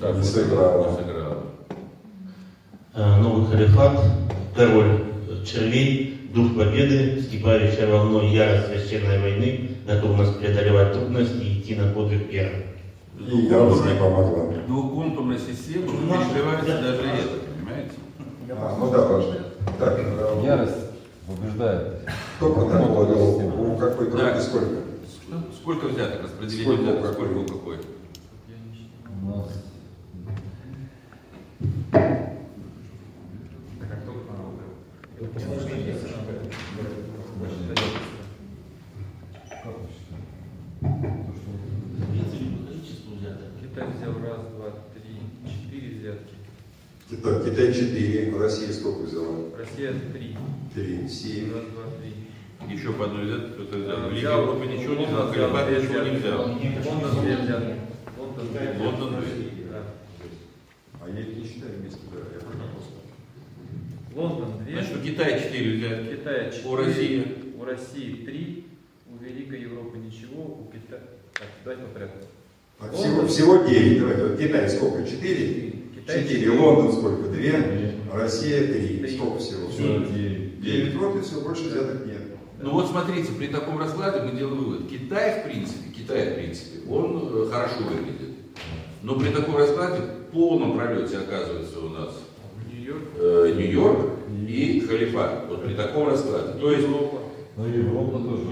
по- 0.00 0.12
не 0.16 0.22
сыграло. 0.22 0.90
не 0.90 0.96
сыграло. 0.96 1.36
Э, 2.94 3.16
Новый 3.20 3.46
халифат, 3.46 4.00
король 4.54 5.04
червей, 5.44 6.28
дух 6.34 6.56
победы, 6.56 7.20
вскипающая 7.20 7.86
волной 7.90 8.28
ярость 8.30 8.68
священной 8.68 9.20
войны, 9.20 9.70
готовность 9.86 10.38
преодолевать 10.38 10.92
трудности 10.92 11.36
и 11.42 11.60
идти 11.60 11.74
на 11.76 11.92
подвиг 11.92 12.30
первым. 12.30 12.62
И 13.18 13.36
ярость 13.46 13.84
не 13.84 13.94
помогла. 13.98 14.52
Двухконтурная 14.66 15.38
система 15.38 15.86
Ну, 15.86 16.12
переживается 16.14 16.66
да. 16.66 16.80
даже 16.82 17.00
это, 17.02 17.28
понимаете? 17.54 17.92
А, 18.50 18.76
ну 18.78 18.90
да, 18.90 19.06
важно. 19.06 19.36
Так, 19.78 19.98
э, 19.98 20.42
Ярость 20.44 20.76
побеждает. 21.26 22.00
кто 22.38 22.48
вел? 22.48 23.72
У 23.72 23.76
какой 23.76 24.10
группы 24.10 24.40
сколько? 24.40 24.76
Сколько 25.60 25.86
взяток? 25.88 26.20
Сколько 26.48 26.70
у 26.70 26.82
взяток? 26.82 27.02
какой? 27.02 27.26
Сколько 27.26 27.38
у 27.38 27.58
какой? 27.58 27.76
У 29.22 29.26
нас 29.28 29.46
Китай 43.60 43.86
взял 43.96 44.12
раз, 44.22 44.40
два, 44.56 44.70
три, 44.94 45.20
четыре 45.50 45.98
взятки. 45.98 46.34
Китай, 47.10 47.44
Китай 47.44 47.72
4, 47.74 48.38
Россия 48.38 48.72
сколько 48.72 49.02
взяла? 49.04 49.36
Россия 49.58 49.92
три. 50.12 50.36
3, 50.74 51.08
7. 51.08 51.54
Раз, 51.54 51.62
два, 51.64 51.82
три. 52.00 52.74
Еще 52.74 52.92
по 52.92 53.04
одной 53.04 53.24
взятке 53.26 53.48
кто-то 53.52 53.76
взял. 53.78 53.96
Великая 54.10 54.18
взял- 54.18 54.40
Европа 54.42 54.64
ничего 54.64 54.94
не 54.94 55.06
взял, 55.06 55.30
две 55.30 55.42
ничего 55.80 56.04
не 56.04 56.10
взятки. 56.10 56.22
взял. 56.26 56.42
Лондон 56.94 57.20
две 57.22 57.36
взятки. 57.36 57.74
Лондон 58.82 59.05
4, 66.62 66.68
у 66.68 66.76
России. 66.76 67.26
у 67.58 67.64
России 67.64 68.24
3, 68.24 68.66
у 69.12 69.24
Великой 69.24 69.62
Европы 69.62 69.98
ничего, 69.98 70.42
у 70.42 70.70
Китая... 70.72 71.00
Так, 71.34 71.48
давайте 71.64 71.84
по 71.84 71.88
порядку. 71.90 72.18
А 72.78 72.92
всего, 72.92 73.26
всего 73.26 73.56
9, 73.64 73.98
давайте. 74.00 74.22
Вот 74.24 74.38
Китай 74.38 74.68
сколько? 74.68 75.04
4? 75.04 75.72
Китай 75.94 76.22
4. 76.22 76.40
4. 76.40 76.50
Лондон 76.58 76.92
сколько? 76.92 77.28
2? 77.28 78.14
Россия 78.14 78.66
3. 78.66 78.98
3. 78.98 79.16
Сколько 79.16 79.38
всего? 79.38 79.68
Все 79.68 79.98
9. 80.00 80.60
9 80.60 80.94
вот 80.96 81.16
и 81.16 81.20
все, 81.20 81.40
больше 81.40 81.64
взяток 81.64 82.06
нет. 82.06 82.22
Ну 82.60 82.70
вот 82.70 82.88
смотрите, 82.88 83.32
при 83.32 83.48
таком 83.48 83.78
раскладе 83.78 84.20
мы 84.22 84.36
делаем 84.36 84.58
вывод. 84.58 84.88
Китай, 84.88 85.40
в 85.40 85.44
принципе, 85.44 85.90
Китай, 85.90 86.32
в 86.32 86.34
принципе, 86.34 86.90
он 86.90 87.30
э, 87.32 87.50
хорошо 87.50 87.84
выглядит. 87.84 88.34
Но 89.02 89.18
при 89.18 89.30
таком 89.30 89.56
раскладе 89.56 90.00
в 90.00 90.32
полном 90.32 90.76
пролете 90.76 91.18
оказывается 91.18 91.78
у 91.80 91.90
нас 91.90 92.14
э, 93.18 93.52
Нью-Йорк 93.56 93.98
и 94.48 94.80
Халифат. 94.88 95.44
Вот 95.48 95.64
при 95.64 95.74
таком 95.74 96.08
раскладе. 96.08 96.58
То 96.60 96.70
есть 96.72 96.86
Но 97.56 97.66
Европа 97.66 98.18
тоже. 98.18 98.42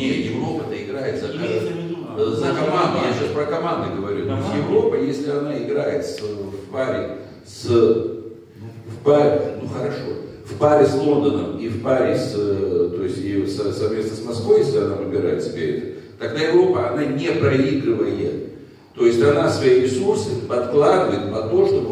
не, 0.00 0.08
Европа-то 0.08 0.82
играет 0.84 1.20
за, 1.20 1.26
э, 1.26 2.24
за 2.36 2.46
команду. 2.46 2.98
Я 3.06 3.12
сейчас 3.12 3.28
про 3.34 3.44
команды 3.46 3.96
говорю. 3.96 4.26
То 4.26 4.32
есть 4.36 4.48
Европа, 4.68 4.94
если 4.96 5.30
она 5.30 5.58
играет 5.58 6.04
с- 6.04 6.20
в 6.20 6.72
паре 6.72 7.18
с 7.44 7.68
в 7.68 9.04
паре, 9.04 9.58
ну 9.60 9.68
хорошо, 9.68 9.98
в 10.46 10.58
паре 10.58 10.86
с 10.86 10.94
Лондоном 10.94 11.58
и 11.58 11.68
в 11.68 11.82
паре 11.82 12.14
с, 12.16 12.32
то 12.34 13.02
есть 13.02 13.18
и 13.18 13.46
со- 13.46 13.72
совместно 13.72 14.16
с 14.16 14.24
Москвой, 14.24 14.60
если 14.60 14.78
она 14.78 14.94
выбирает 14.96 15.42
себе 15.42 15.78
это, 15.78 15.86
тогда 16.20 16.40
Европа, 16.40 16.90
она 16.90 17.04
не 17.04 17.28
проигрывает. 17.32 18.52
То 18.94 19.06
есть 19.06 19.20
она 19.22 19.48
свои 19.50 19.80
ресурсы 19.80 20.30
подкладывает 20.46 21.30
на 21.32 21.48
то, 21.48 21.66
чтобы 21.66 21.88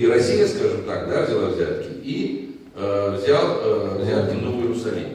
и 0.00 0.06
Россия, 0.06 0.46
скажем 0.46 0.84
так, 0.86 1.10
да, 1.10 1.26
взяла 1.26 1.50
взятки, 1.50 1.90
и 2.02 2.56
э, 2.74 3.18
взял 3.18 3.60
э, 3.62 4.02
взятки 4.02 4.34
Новый 4.34 4.62
Иерусалим. 4.62 5.08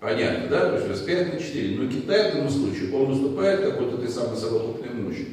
Понятно, 0.00 0.48
да? 0.50 0.70
То 0.70 0.76
есть 0.78 0.88
распять 0.88 1.32
на 1.32 1.38
4. 1.38 1.78
Но 1.78 1.88
Китай 1.88 2.32
в 2.32 2.34
этом 2.34 2.50
случае, 2.50 2.92
он 2.92 3.12
выступает 3.12 3.60
как 3.60 3.80
вот 3.80 3.94
этой 3.94 4.08
самой 4.08 4.36
совокупной 4.36 4.94
мощи. 4.94 5.28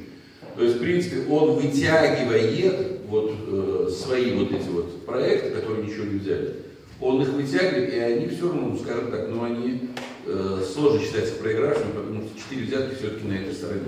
То 0.56 0.64
есть, 0.64 0.76
в 0.76 0.80
принципе, 0.80 1.24
он 1.28 1.56
вытягивает 1.56 3.00
вот 3.08 3.34
э, 3.48 3.90
свои 3.90 4.36
вот 4.36 4.52
эти 4.52 4.68
вот 4.68 5.08
проекты, 5.08 5.50
которые 5.50 5.88
ничего 5.88 6.06
не 6.06 6.20
взяли, 6.20 6.58
он 7.00 7.20
их 7.20 7.30
вытягивает, 7.30 7.92
и 7.92 7.98
они 7.98 8.28
все 8.28 8.48
равно, 8.48 8.68
ну, 8.68 8.78
скажем 8.78 9.10
так, 9.10 9.28
ну 9.28 9.44
они 9.44 9.90
э, 10.28 10.62
сложно 10.72 11.02
считаются 11.02 11.34
проигравшими, 11.38 11.94
потому 11.96 12.22
что 12.22 12.40
4 12.52 12.66
взятки 12.68 12.96
все-таки 13.00 13.28
на 13.28 13.34
этой 13.34 13.56
стороне. 13.56 13.82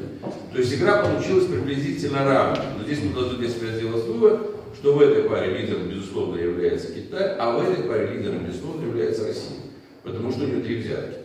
То 0.52 0.58
есть 0.58 0.74
игра 0.74 1.04
получилась 1.04 1.46
приблизительно 1.46 2.26
равной. 2.26 2.66
Но 2.80 2.84
здесь 2.86 3.04
мы 3.04 3.14
должны 3.14 3.48
себя 3.48 3.78
сделать 3.78 4.06
вывод, 4.06 4.53
что 4.84 4.96
в 4.96 5.02
этой 5.02 5.24
паре 5.24 5.60
лидером, 5.60 5.88
безусловно, 5.88 6.38
является 6.38 6.92
Китай, 6.92 7.38
а 7.40 7.58
в 7.58 7.72
этой 7.72 7.86
паре 7.86 8.18
лидером, 8.18 8.46
безусловно, 8.46 8.86
является 8.86 9.28
Россия. 9.28 9.60
Потому 10.04 10.30
что 10.30 10.44
у 10.44 10.48
нее 10.48 10.60
три 10.60 10.76
взятки. 10.76 11.20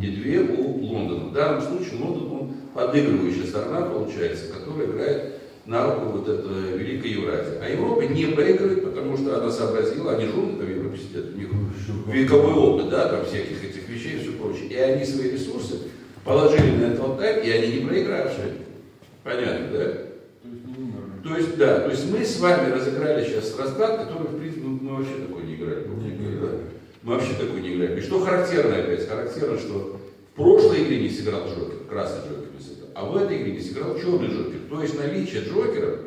И 0.00 0.06
две 0.06 0.38
у 0.38 0.84
Лондона. 0.84 1.24
В 1.24 1.32
данном 1.32 1.62
случае 1.62 2.00
Лондон, 2.00 2.30
он 2.30 2.54
подыгрывающая 2.72 3.46
сторона, 3.46 3.86
получается, 3.86 4.52
которая 4.52 4.86
играет 4.86 5.34
на 5.66 5.84
руку 5.84 6.18
вот 6.18 6.28
этой 6.28 6.78
Великой 6.78 7.10
Евразии. 7.10 7.58
А 7.60 7.68
Европа 7.68 8.02
не 8.02 8.26
проигрывает, 8.26 8.84
потому 8.84 9.16
что 9.16 9.36
она 9.36 9.50
сообразила, 9.50 10.12
они 10.12 10.26
же 10.26 10.34
умные 10.34 10.64
в 10.64 10.70
Европе 10.70 10.98
сидят, 10.98 11.34
у 11.34 11.36
них 11.36 11.48
вековой 12.06 12.54
опыт, 12.54 12.88
да, 12.88 13.08
там 13.08 13.24
всяких 13.26 13.64
этих 13.64 13.88
вещей 13.88 14.18
и 14.18 14.20
все 14.20 14.30
прочее. 14.30 14.68
И 14.68 14.76
они 14.76 15.04
свои 15.04 15.32
ресурсы 15.32 15.74
положили 16.24 16.76
на 16.76 16.92
этот 16.92 17.00
алтарь, 17.00 17.44
и 17.44 17.50
они 17.50 17.80
не 17.80 17.84
проигравшие. 17.84 18.52
Понятно, 19.24 19.66
да? 19.72 20.05
То 21.24 21.36
есть, 21.36 21.56
да, 21.56 21.80
то 21.80 21.90
есть 21.90 22.10
мы 22.10 22.24
с 22.24 22.38
вами 22.38 22.70
разыграли 22.70 23.24
сейчас 23.24 23.58
расклад, 23.58 23.98
который, 23.98 24.28
в 24.28 24.38
принципе, 24.38 24.62
мы, 24.62 24.80
мы 24.80 24.96
вообще 24.96 25.26
такой 25.26 25.42
не 25.44 25.56
играли. 25.56 25.88
никогда. 25.88 26.48
Мы 27.02 27.14
вообще 27.14 27.34
такой 27.34 27.60
не 27.62 27.74
играли. 27.74 27.98
И 27.98 28.02
что 28.02 28.20
характерно 28.20 28.76
опять? 28.76 29.08
Характерно, 29.08 29.58
что 29.58 30.00
в 30.32 30.36
прошлой 30.36 30.84
игре 30.84 31.00
не 31.02 31.10
сыграл 31.10 31.48
Джокер, 31.48 31.86
красный 31.88 32.28
Джокер 32.28 32.48
не 32.56 32.64
сыграл, 32.64 32.90
а 32.94 33.04
в 33.06 33.16
этой 33.16 33.42
игре 33.42 33.52
не 33.52 33.60
сыграл 33.60 33.98
черный 33.98 34.28
Джокер. 34.28 34.58
То 34.70 34.82
есть 34.82 34.98
наличие 34.98 35.42
Джокеров 35.42 35.98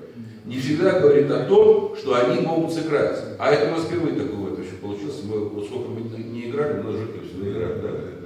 не 0.45 0.57
всегда 0.57 0.99
говорит 0.99 1.29
о 1.31 1.45
том, 1.45 1.95
что 1.95 2.15
они 2.15 2.41
могут 2.41 2.73
сыграть. 2.73 3.19
А 3.37 3.51
это 3.51 3.67
у 3.67 3.75
нас 3.75 3.85
впервые 3.85 4.15
такой 4.15 4.35
вот 4.35 4.57
вообще 4.57 4.75
получился. 4.81 5.25
Мы, 5.25 5.49
вот 5.49 5.65
сколько 5.65 5.89
мы 5.89 6.01
не 6.17 6.49
играли, 6.49 6.79
у 6.79 6.83
нас 6.83 6.95
Джокер 6.95 7.27
всегда 7.27 7.51
играли. 7.51 7.81
Да. 7.81 8.18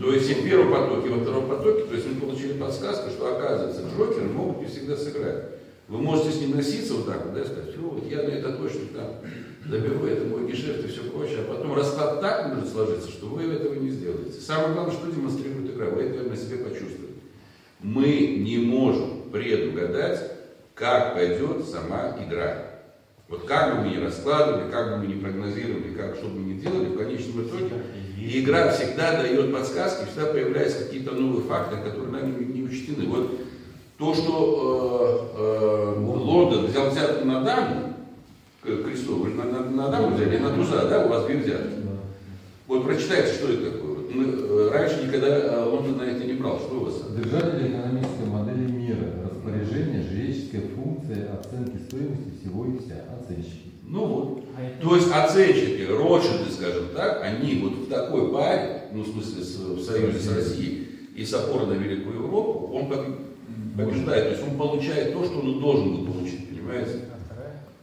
То 0.00 0.12
есть 0.12 0.30
и 0.30 0.34
в 0.34 0.44
первом 0.44 0.72
потоке, 0.72 1.08
и 1.08 1.10
во 1.10 1.20
втором 1.20 1.48
потоке, 1.48 1.84
то 1.84 1.94
есть 1.94 2.06
мы 2.08 2.20
получили 2.20 2.54
подсказку, 2.54 3.10
что 3.10 3.36
оказывается, 3.36 3.82
Джокеры 3.96 4.26
могут 4.26 4.60
не 4.60 4.66
всегда 4.66 4.96
сыграть. 4.96 5.44
Вы 5.86 5.98
можете 5.98 6.30
с 6.30 6.40
ним 6.40 6.56
носиться 6.56 6.94
вот 6.94 7.06
так 7.06 7.24
вот, 7.26 7.34
да, 7.34 7.42
и 7.42 7.44
сказать, 7.44 7.76
ну 7.76 7.90
вот 7.90 8.10
я 8.10 8.22
на 8.22 8.28
это 8.28 8.52
точно 8.52 8.80
там 8.94 9.06
заберу, 9.68 10.06
это 10.06 10.24
мой 10.24 10.50
гешефт 10.50 10.84
и 10.84 10.88
все 10.88 11.02
прочее, 11.02 11.40
а 11.40 11.52
потом 11.52 11.74
расклад 11.74 12.20
так 12.20 12.54
может 12.54 12.70
сложиться, 12.70 13.08
что 13.08 13.26
вы 13.26 13.42
этого 13.52 13.74
не 13.74 13.90
сделаете. 13.90 14.40
Самое 14.40 14.72
главное, 14.72 14.94
что 14.94 15.12
демонстрирует 15.12 15.70
игра, 15.70 15.86
вы 15.90 16.02
это 16.02 16.28
на 16.28 16.36
себе 16.36 16.58
почувствуете. 16.58 17.14
Мы 17.80 18.38
не 18.38 18.58
можем 18.58 19.30
предугадать, 19.30 20.32
как 20.74 21.14
пойдет 21.14 21.66
сама 21.66 22.16
игра. 22.26 22.70
Вот 23.28 23.44
как 23.44 23.76
бы 23.76 23.82
мы 23.82 23.94
ни 23.94 24.02
раскладывали, 24.02 24.70
как 24.70 24.90
бы 24.90 24.96
мы 24.98 25.06
ни 25.06 25.20
прогнозировали, 25.20 25.94
как, 25.94 26.16
что 26.16 26.28
бы 26.28 26.40
мы 26.40 26.54
ни 26.54 26.60
делали, 26.60 26.86
в 26.86 26.98
конечном 26.98 27.46
итоге 27.46 27.70
и 28.24 28.40
игра 28.40 28.70
всегда 28.70 29.20
дает 29.20 29.52
подсказки, 29.52 30.06
всегда 30.06 30.32
появляются 30.32 30.84
какие-то 30.84 31.12
новые 31.12 31.42
факты, 31.44 31.76
которые 31.76 32.10
нами 32.10 32.44
не, 32.44 32.62
учтены. 32.62 33.06
Вот 33.06 33.30
то, 33.98 34.14
что 34.14 35.30
э, 35.36 35.98
э, 35.98 36.00
Лондон 36.00 36.66
взял 36.66 36.88
взятку 36.90 37.26
на 37.26 37.42
даму, 37.42 37.94
к- 38.62 38.66
вы 38.66 39.28
на, 39.30 39.44
на, 39.44 39.70
на 39.70 39.88
даму 39.88 40.16
взяли, 40.16 40.38
на 40.38 40.50
туза, 40.50 40.88
да, 40.88 41.04
у 41.04 41.08
вас 41.08 41.26
две 41.26 41.36
взятки. 41.36 41.74
Вот 42.66 42.84
прочитайте, 42.86 43.34
что 43.34 43.52
это 43.52 43.72
такое. 43.72 43.96
Мы, 44.14 44.24
э, 44.24 44.70
раньше 44.72 45.04
никогда 45.06 45.28
э, 45.28 45.64
Лондон 45.64 45.98
на 45.98 46.02
это 46.10 46.24
не 46.24 46.32
брал. 46.32 46.58
Что 46.58 46.76
у 46.76 46.84
вас? 46.86 46.94
Держатель 47.14 47.68
экономической 47.68 48.26
модели 48.26 48.72
мира. 48.86 49.06
Распоряжение, 49.30 50.02
жреческая 50.02 50.62
функция 50.74 51.32
оценки 51.34 51.76
стоимости 51.88 52.30
всего 52.40 52.66
и 52.66 52.78
вся. 52.78 53.04
Оценщики. 53.20 53.70
Ну 53.86 54.04
вот. 54.06 54.42
То 54.82 54.96
есть 54.96 55.10
оценщики, 55.12 55.86
Ротшильды, 55.90 56.50
скажем 56.50 56.88
так, 56.94 57.22
они 57.22 57.60
вот 57.62 57.72
в 57.86 57.88
такой 57.88 58.32
паре, 58.32 58.82
ну 58.92 59.02
в 59.02 59.08
смысле 59.08 59.42
с- 59.42 59.58
в 59.58 59.82
союзе 59.82 60.18
с 60.18 60.34
Россией 60.34 60.88
и 61.16 61.24
с 61.24 61.34
опорой 61.34 61.66
на 61.66 61.72
Великую 61.74 62.16
Европу, 62.16 62.70
он 62.74 62.88
как 62.88 63.06
побеждает, 63.76 64.24
то 64.24 64.30
есть 64.30 64.42
он 64.48 64.56
получает 64.56 65.12
то, 65.12 65.24
что 65.24 65.38
он 65.40 65.60
должен 65.60 65.96
был 65.96 66.12
получить, 66.12 66.48
понимаете? 66.48 67.00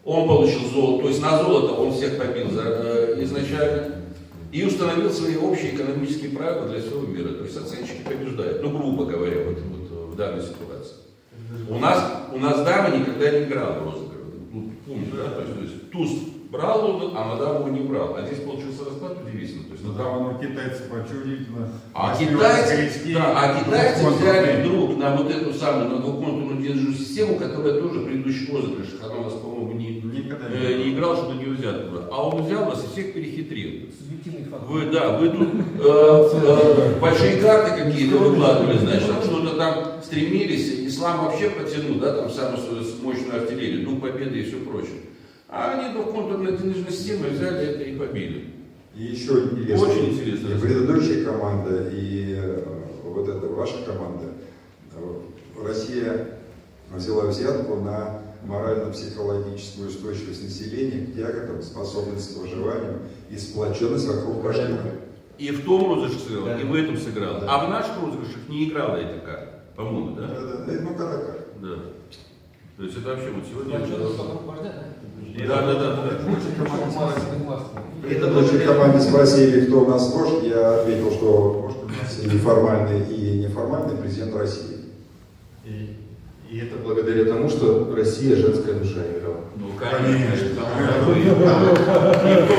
Он 0.03 0.27
получил 0.27 0.61
золото, 0.73 1.03
то 1.03 1.09
есть 1.09 1.21
на 1.21 1.43
золото 1.43 1.73
он 1.73 1.93
всех 1.93 2.17
побил 2.17 2.47
э, 2.57 3.23
изначально 3.23 3.95
и 4.51 4.63
установил 4.65 5.11
свои 5.11 5.35
общие 5.37 5.75
экономические 5.75 6.31
правила 6.31 6.67
для 6.67 6.81
всего 6.81 7.01
мира. 7.01 7.29
То 7.29 7.43
есть 7.43 7.55
оценщики 7.55 8.01
побеждают, 8.03 8.63
ну 8.63 8.75
грубо 8.75 9.05
говоря, 9.05 9.45
вот, 9.45 9.57
вот 9.59 10.13
в 10.13 10.15
данной 10.15 10.41
ситуации. 10.41 10.80
У 11.69 11.79
нас, 11.79 12.27
у 12.33 12.37
нас 12.39 12.61
дама 12.63 12.95
никогда 12.95 13.29
не 13.31 13.43
играла 13.45 13.73
в 13.79 13.83
розыгрыш. 13.85 14.21
Ну, 14.53 14.71
помните, 14.85 15.11
да? 15.15 15.29
То 15.31 15.41
есть, 15.41 15.53
то 15.55 15.61
есть 15.61 15.91
туз 15.91 16.09
брал 16.51 16.85
он, 16.85 17.13
а 17.15 17.25
на 17.29 17.35
даму 17.37 17.67
не 17.69 17.81
брал. 17.81 18.15
А 18.15 18.25
здесь 18.25 18.39
получился 18.45 18.85
расклад 18.85 19.17
удивительно. 19.25 19.63
То 19.65 19.71
есть, 19.73 19.83
на 19.85 19.93
даму- 19.93 20.17
Там 20.19 20.29
оно 20.29 20.37
китайцы 20.39 20.83
очень 20.91 21.21
удивительно. 21.21 21.69
а 21.93 22.15
китайцы, 22.17 23.13
да, 23.13 23.33
а 23.35 23.63
китайцы 23.63 24.07
взяли 24.09 24.61
вдруг 24.61 24.97
на 24.97 25.15
вот 25.15 25.31
эту 25.31 25.53
самую, 25.53 25.89
на 25.89 25.97
двухконтурную 25.99 26.61
денежную 26.61 26.93
систему, 26.95 27.35
которая 27.37 27.81
тоже 27.81 27.99
в 27.99 28.05
предыдущих 28.05 28.49
розыгрышах, 28.53 28.99
она 29.03 29.15
у 29.19 29.23
нас, 29.23 29.33
по-моему, 29.33 29.73
не, 29.73 29.99
э, 29.99 30.77
не 30.77 30.93
играл, 30.93 31.15
чтобы 31.15 31.35
не 31.35 31.45
взят 31.45 31.89
было. 31.89 32.09
А 32.11 32.27
он 32.27 32.43
взял 32.43 32.65
вас 32.65 32.83
и 32.83 32.87
всех 32.91 33.13
перехитрил. 33.13 33.89
Вы, 34.67 34.85
да, 34.91 35.17
вы 35.17 35.29
тут 35.29 35.49
э, 35.79 36.29
э, 36.33 36.99
большие 36.99 37.41
карты 37.41 37.83
какие-то 37.83 38.17
выкладывали, 38.17 38.77
значит, 38.77 39.07
там 39.07 39.21
что-то 39.23 39.55
там 39.57 39.75
стремились, 40.03 40.80
ислам 41.01 41.25
вообще 41.25 41.49
потянул, 41.49 41.99
да, 41.99 42.15
там 42.15 42.29
самую 42.29 42.83
мощную 43.01 43.41
артиллерию, 43.41 43.85
дух 43.85 44.01
победы 44.01 44.39
и 44.39 44.43
все 44.43 44.57
прочее. 44.57 45.01
А 45.49 45.71
они 45.71 45.93
двухконтурной 45.93 46.57
денежной 46.57 46.91
системы 46.91 47.29
взяли 47.29 47.67
это 47.67 47.83
и 47.83 47.97
побили. 47.97 48.53
И 48.95 49.03
еще 49.03 49.31
интересно. 49.43 49.87
Очень 49.87 50.13
интересно. 50.13 50.47
И 50.53 50.59
предыдущая 50.59 51.25
команда, 51.25 51.89
и 51.91 52.35
э, 52.37 52.63
вот 53.03 53.27
эта 53.27 53.47
ваша 53.47 53.83
команда. 53.85 54.27
Э, 54.95 55.19
Россия 55.65 56.37
взяла 56.93 57.25
взятку 57.27 57.75
на 57.77 58.21
морально-психологическую 58.45 59.89
устойчивость 59.89 60.43
населения 60.43 61.05
к 61.05 61.15
тяготам, 61.15 61.61
способность 61.61 62.35
к 62.35 62.41
выживанию 62.41 62.99
и 63.29 63.37
сплоченность 63.37 64.07
вокруг 64.07 64.43
башни. 64.43 64.77
И 65.37 65.51
в 65.51 65.65
том 65.65 65.87
розыгрыше 65.87 66.19
сыграл, 66.19 66.59
и 66.59 66.63
в 66.63 66.75
этом 66.75 66.97
сыграл. 66.97 67.43
А 67.47 67.65
в 67.65 67.69
наших 67.69 68.01
розыгрышах 68.01 68.49
не 68.49 68.69
играла 68.69 68.97
эта 68.97 69.19
карта, 69.25 69.50
по-моему, 69.75 70.15
да? 70.15 70.27
Да, 70.27 70.65
да, 70.65 70.73
ну 70.81 70.89
когда 70.95 71.17
как. 71.17 71.39
Да. 71.61 71.75
То 72.77 72.83
есть 72.83 72.97
это 72.97 73.09
вообще 73.09 73.29
вот 73.31 73.43
сегодня... 73.45 73.79
Да, 75.47 75.61
да, 75.61 75.73
да. 75.73 76.09
Это 78.09 78.27
предыдущей 78.27 78.65
команде 78.65 78.99
спросили, 78.99 79.65
кто 79.65 79.81
у 79.81 79.87
нас 79.87 80.13
вождь, 80.13 80.43
я 80.43 80.81
ответил, 80.81 81.11
что 81.11 81.61
вождь 81.61 81.77
у 81.83 81.87
нас 81.87 82.19
и 82.23 82.37
формальный, 82.37 83.01
и 83.05 83.39
неформальный 83.39 83.97
президент 83.97 84.35
России. 84.35 84.77
И, 85.63 85.97
и 86.49 86.59
это 86.59 86.77
благодаря 86.83 87.25
тому, 87.25 87.49
что 87.49 87.93
Россия 87.95 88.35
женская 88.35 88.73
душа 88.73 88.99
играла. 88.99 89.41
Ну, 89.55 89.69
конечно. 89.79 90.65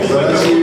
За 0.08 0.20
Россию 0.30 0.62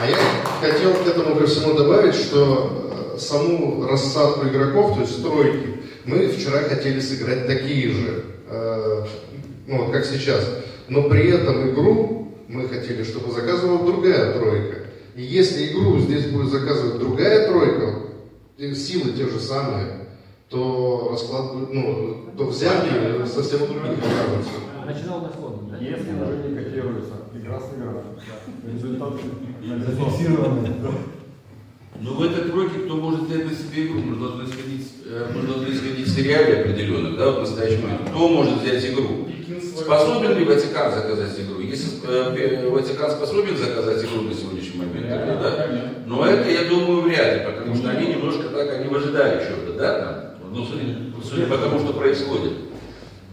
А 0.00 0.06
я 0.06 0.16
хотел 0.60 0.92
к 0.94 1.06
этому 1.06 1.36
ко 1.36 1.46
всему 1.46 1.74
добавить, 1.74 2.14
что 2.14 3.14
э, 3.14 3.18
саму 3.18 3.86
рассадку 3.86 4.46
игроков, 4.46 4.94
то 4.94 5.00
есть 5.00 5.18
стройки, 5.18 5.80
мы 6.04 6.28
вчера 6.28 6.60
хотели 6.60 7.00
сыграть 7.00 7.46
такие 7.46 7.90
же, 7.90 8.24
э, 8.48 9.04
ну 9.66 9.84
вот 9.84 9.92
как 9.92 10.04
сейчас. 10.04 10.48
Но 10.88 11.08
при 11.08 11.30
этом 11.30 11.70
игру 11.70 12.34
мы 12.48 12.68
хотели, 12.68 13.04
чтобы 13.04 13.32
заказывала 13.32 13.86
другая 13.86 14.32
тройка. 14.38 14.76
И 15.14 15.22
если 15.22 15.72
игру 15.72 15.98
здесь 15.98 16.26
будет 16.26 16.50
заказывать 16.50 16.98
другая 16.98 17.48
тройка, 17.48 17.94
и 18.58 18.74
силы 18.74 19.12
те 19.12 19.26
же 19.26 19.40
самые, 19.40 20.08
то 20.48 21.08
расклад 21.12 21.54
будет, 21.54 21.72
ну, 21.72 22.16
то 22.36 22.46
взятки 22.46 22.90
совсем 23.26 23.60
другие. 23.60 23.96
Начинал 24.84 25.20
на 25.20 25.28
фон, 25.28 25.70
да? 25.70 25.78
Если 25.78 26.10
уже 26.12 26.48
не 26.48 26.56
котируется, 26.56 27.12
игра 27.50 27.60
сыграна. 27.60 28.02
Результат. 28.72 29.12
Но 32.02 32.14
в 32.14 32.22
этой 32.22 32.50
тройке 32.50 32.78
кто 32.80 32.96
может 32.96 33.22
взять 33.22 33.44
на 33.44 33.54
себе 33.54 33.86
игру? 33.86 34.00
Мы 34.00 34.16
должны 34.16 34.44
исходить, 34.44 34.88
э, 35.04 35.26
мы 35.34 35.42
должны 35.42 35.74
исходить 35.74 36.06
из 36.06 36.16
реалий 36.16 36.60
определенных, 36.60 37.18
да, 37.18 37.26
вот 37.26 37.36
в 37.38 37.40
настоящий 37.40 37.82
момент. 37.82 38.08
Кто 38.08 38.28
может 38.28 38.62
взять 38.62 38.84
игру? 38.86 39.28
Способен 39.76 40.38
ли 40.38 40.44
Ватикан 40.44 40.92
заказать 40.94 41.38
игру? 41.40 41.60
Если 41.60 41.98
э, 42.08 42.70
Ватикан 42.70 43.10
способен 43.10 43.56
заказать 43.56 44.02
игру 44.04 44.22
на 44.22 44.34
сегодняшний 44.34 44.78
момент, 44.78 45.08
тогда 45.10 45.34
да. 45.36 45.68
Но 46.06 46.24
это, 46.24 46.48
я 46.48 46.70
думаю, 46.70 47.02
вряд 47.02 47.36
ли, 47.36 47.52
потому 47.52 47.74
что 47.74 47.90
они 47.90 48.06
немножко 48.06 48.48
так, 48.48 48.72
они 48.72 48.88
в 48.88 48.94
ожидании 48.94 49.44
чего-то, 49.44 49.72
да, 49.78 50.00
там, 50.00 50.50
ну, 50.54 50.64
судя, 50.64 50.96
судя 51.22 51.46
по 51.46 51.58
тому, 51.58 51.80
что 51.80 51.92
происходит. 51.92 52.52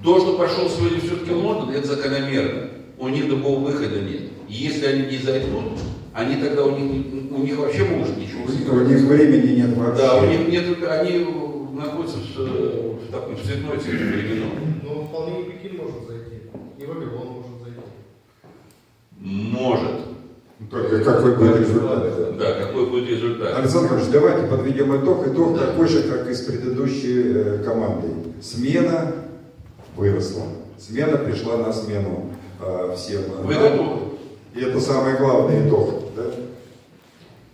То, 0.03 0.20
что 0.20 0.38
пошел 0.38 0.70
сегодня 0.70 0.99
все-таки 0.99 1.32
Лондон, 1.32 1.70
это 1.70 1.88
закономерно. 1.88 2.76
У 3.00 3.08
них 3.10 3.28
другого 3.30 3.60
выхода 3.60 4.00
нет. 4.02 4.22
И 4.50 4.54
если 4.54 4.86
они 4.88 5.12
не 5.12 5.18
зайдут, 5.18 5.80
они 6.14 6.38
тогда 6.38 6.66
у 6.66 6.78
них, 6.78 7.32
у 7.32 7.43
них 7.43 7.58
вообще 7.58 7.84
может 7.86 8.18
ничего 8.18 8.43
У 8.45 8.80
них 8.82 9.02
времени 9.02 9.62
нет 9.62 9.78
вообще. 9.78 10.02
Да, 10.02 10.18
у 10.18 10.26
них 10.26 10.48
нет, 10.48 10.84
они 10.89 11.28
находятся 11.74 12.18
в, 12.18 13.08
в 13.08 13.12
таком 13.12 13.38
цветной 13.38 13.78
цвете 13.78 14.04
временном. 14.04 14.82
Ну, 14.84 15.04
вполне 15.04 15.41
и 15.41 15.43
Пекин 15.43 15.78
может 15.78 16.08
зайти, 16.08 16.41
и 16.80 16.86
Вавилон 16.86 17.28
может 17.28 17.52
зайти. 17.64 17.82
Может. 19.20 20.08
Только 20.72 21.04
какой 21.04 21.36
будет 21.36 21.60
результат? 21.60 22.38
Да, 22.38 22.54
какой 22.54 22.89
будет 22.89 23.10
результат. 23.10 23.58
Александр 23.60 23.89
Иванович, 23.89 24.12
давайте 24.12 24.48
подведем 24.48 24.95
итог. 24.95 25.28
Итог 25.28 25.56
да. 25.56 25.68
такой 25.68 25.88
же, 25.88 26.02
как 26.04 26.28
и 26.28 26.34
с 26.34 26.41
предыдущей 26.41 27.22
э, 27.26 27.64
командой. 27.64 28.10
Смена 28.41 29.14
выросла. 29.95 30.43
Смена 30.80 31.18
пришла 31.18 31.58
на 31.58 31.72
смену 31.72 32.32
э, 32.60 32.95
всем. 32.95 33.24
Вы 33.43 33.53
готовы? 33.53 34.18
И 34.55 34.62
это 34.62 34.80
самый 34.80 35.18
главный 35.18 35.68
итог. 35.68 36.14
Да? 36.16 36.24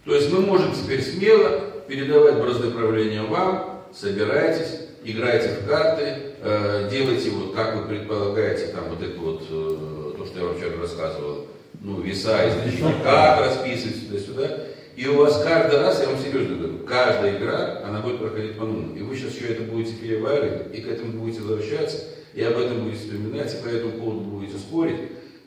То 0.05 0.15
есть 0.15 0.31
мы 0.31 0.41
можем 0.41 0.73
теперь 0.73 1.01
смело 1.01 1.61
передавать 1.87 2.39
бразды 2.39 2.71
правления 2.71 3.23
вам, 3.23 3.83
собирайтесь, 3.93 4.87
играйте 5.03 5.49
в 5.49 5.67
карты, 5.67 6.33
э, 6.41 6.89
делайте 6.91 7.29
вот 7.31 7.53
как 7.53 7.75
вы 7.75 7.87
предполагаете, 7.87 8.67
там 8.67 8.85
вот 8.89 9.01
это 9.01 9.19
вот, 9.19 9.43
э, 9.49 10.13
то, 10.17 10.25
что 10.25 10.39
я 10.39 10.45
вам 10.45 10.55
вчера 10.55 10.81
рассказывал, 10.81 11.47
ну, 11.81 12.01
веса, 12.01 12.49
источники, 12.49 12.93
как 13.03 13.39
расписывать 13.39 13.97
сюда-сюда. 13.97 14.57
И 14.95 15.07
у 15.07 15.17
вас 15.17 15.43
каждый 15.43 15.79
раз, 15.79 16.01
я 16.01 16.07
вам 16.07 16.19
серьезно 16.19 16.55
говорю, 16.55 16.79
каждая 16.87 17.37
игра, 17.37 17.81
она 17.85 17.99
будет 17.99 18.19
проходить 18.19 18.57
по-новому. 18.57 18.95
И 18.95 19.01
вы 19.01 19.15
сейчас 19.15 19.33
еще 19.33 19.47
это 19.47 19.63
будете 19.63 19.95
переваривать, 19.95 20.73
и 20.73 20.81
к 20.81 20.87
этому 20.87 21.19
будете 21.19 21.41
возвращаться, 21.41 22.03
и 22.33 22.41
об 22.41 22.57
этом 22.57 22.83
будете 22.83 23.03
вспоминать, 23.03 23.53
и 23.53 23.63
по 23.63 23.67
этому 23.67 23.93
поводу 23.93 24.19
будете 24.21 24.57
спорить. 24.57 24.97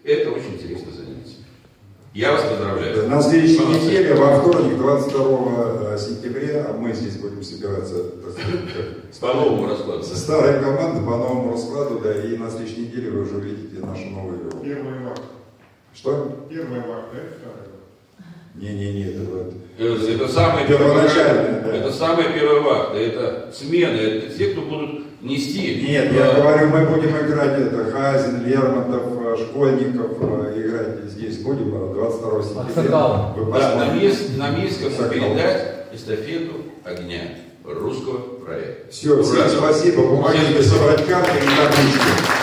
Это 0.04 0.30
очень 0.30 0.54
интересное 0.54 0.92
занятие. 0.92 1.36
Я 2.14 2.32
вас 2.32 2.44
поздравляю. 2.44 3.08
На 3.08 3.20
следующей 3.20 3.66
неделе, 3.66 4.14
во 4.14 4.40
вторник, 4.40 4.78
22 4.78 5.98
сентября, 5.98 6.68
мы 6.78 6.92
здесь 6.94 7.16
будем 7.16 7.42
собираться 7.42 7.96
сказать, 8.30 9.20
по 9.20 9.34
новому 9.34 9.68
раскладу. 9.68 10.02
Старая 10.02 10.62
команда 10.62 11.00
по 11.00 11.16
новому 11.16 11.52
раскладу, 11.52 11.98
да, 11.98 12.14
и 12.14 12.36
на 12.38 12.48
следующей 12.48 12.86
неделе 12.86 13.10
вы 13.10 13.22
уже 13.22 13.36
увидите 13.36 13.84
нашу 13.84 14.06
новую 14.06 14.38
игру. 14.38 14.60
Первый 14.60 15.04
вак. 15.04 15.18
Что? 15.92 16.46
Первый 16.48 16.80
вак, 16.80 17.10
да, 17.12 17.20
второй 17.38 18.24
Не-не-не, 18.54 19.04
это 19.08 19.20
вот. 19.30 19.54
Это, 19.78 20.12
это 20.12 20.28
самый 20.28 20.66
первоначальный, 20.66 21.60
да. 21.62 21.76
Это 21.76 21.92
самая 21.92 22.32
первая 22.32 22.60
вахта, 22.62 22.96
это 22.96 23.52
смены, 23.52 23.96
это 23.96 24.38
те, 24.38 24.52
кто 24.52 24.62
будут 24.62 25.05
нести. 25.26 25.82
Нет, 25.86 26.12
я 26.12 26.34
говорю, 26.34 26.68
мы 26.68 26.86
будем 26.86 27.10
играть 27.10 27.58
это 27.60 27.90
Хазин, 27.90 28.46
Лермонтов, 28.46 29.38
Школьников, 29.38 30.18
играть 30.18 31.04
здесь 31.06 31.38
будем 31.38 31.70
22 31.70 32.42
сентября. 32.42 32.90
Да, 32.90 33.34
на, 33.76 33.94
мест, 33.94 34.36
на 34.36 34.50
месте 34.50 34.90
передать 35.10 35.86
эстафету 35.92 36.54
огня 36.84 37.22
русского 37.64 38.18
проекта. 38.44 38.90
Все, 38.90 39.22
всем 39.22 39.48
спасибо, 39.48 40.02
помогите 40.02 40.62
собрать 40.62 41.04
карты 41.06 41.38
и 41.38 41.56
таблички. 41.56 42.35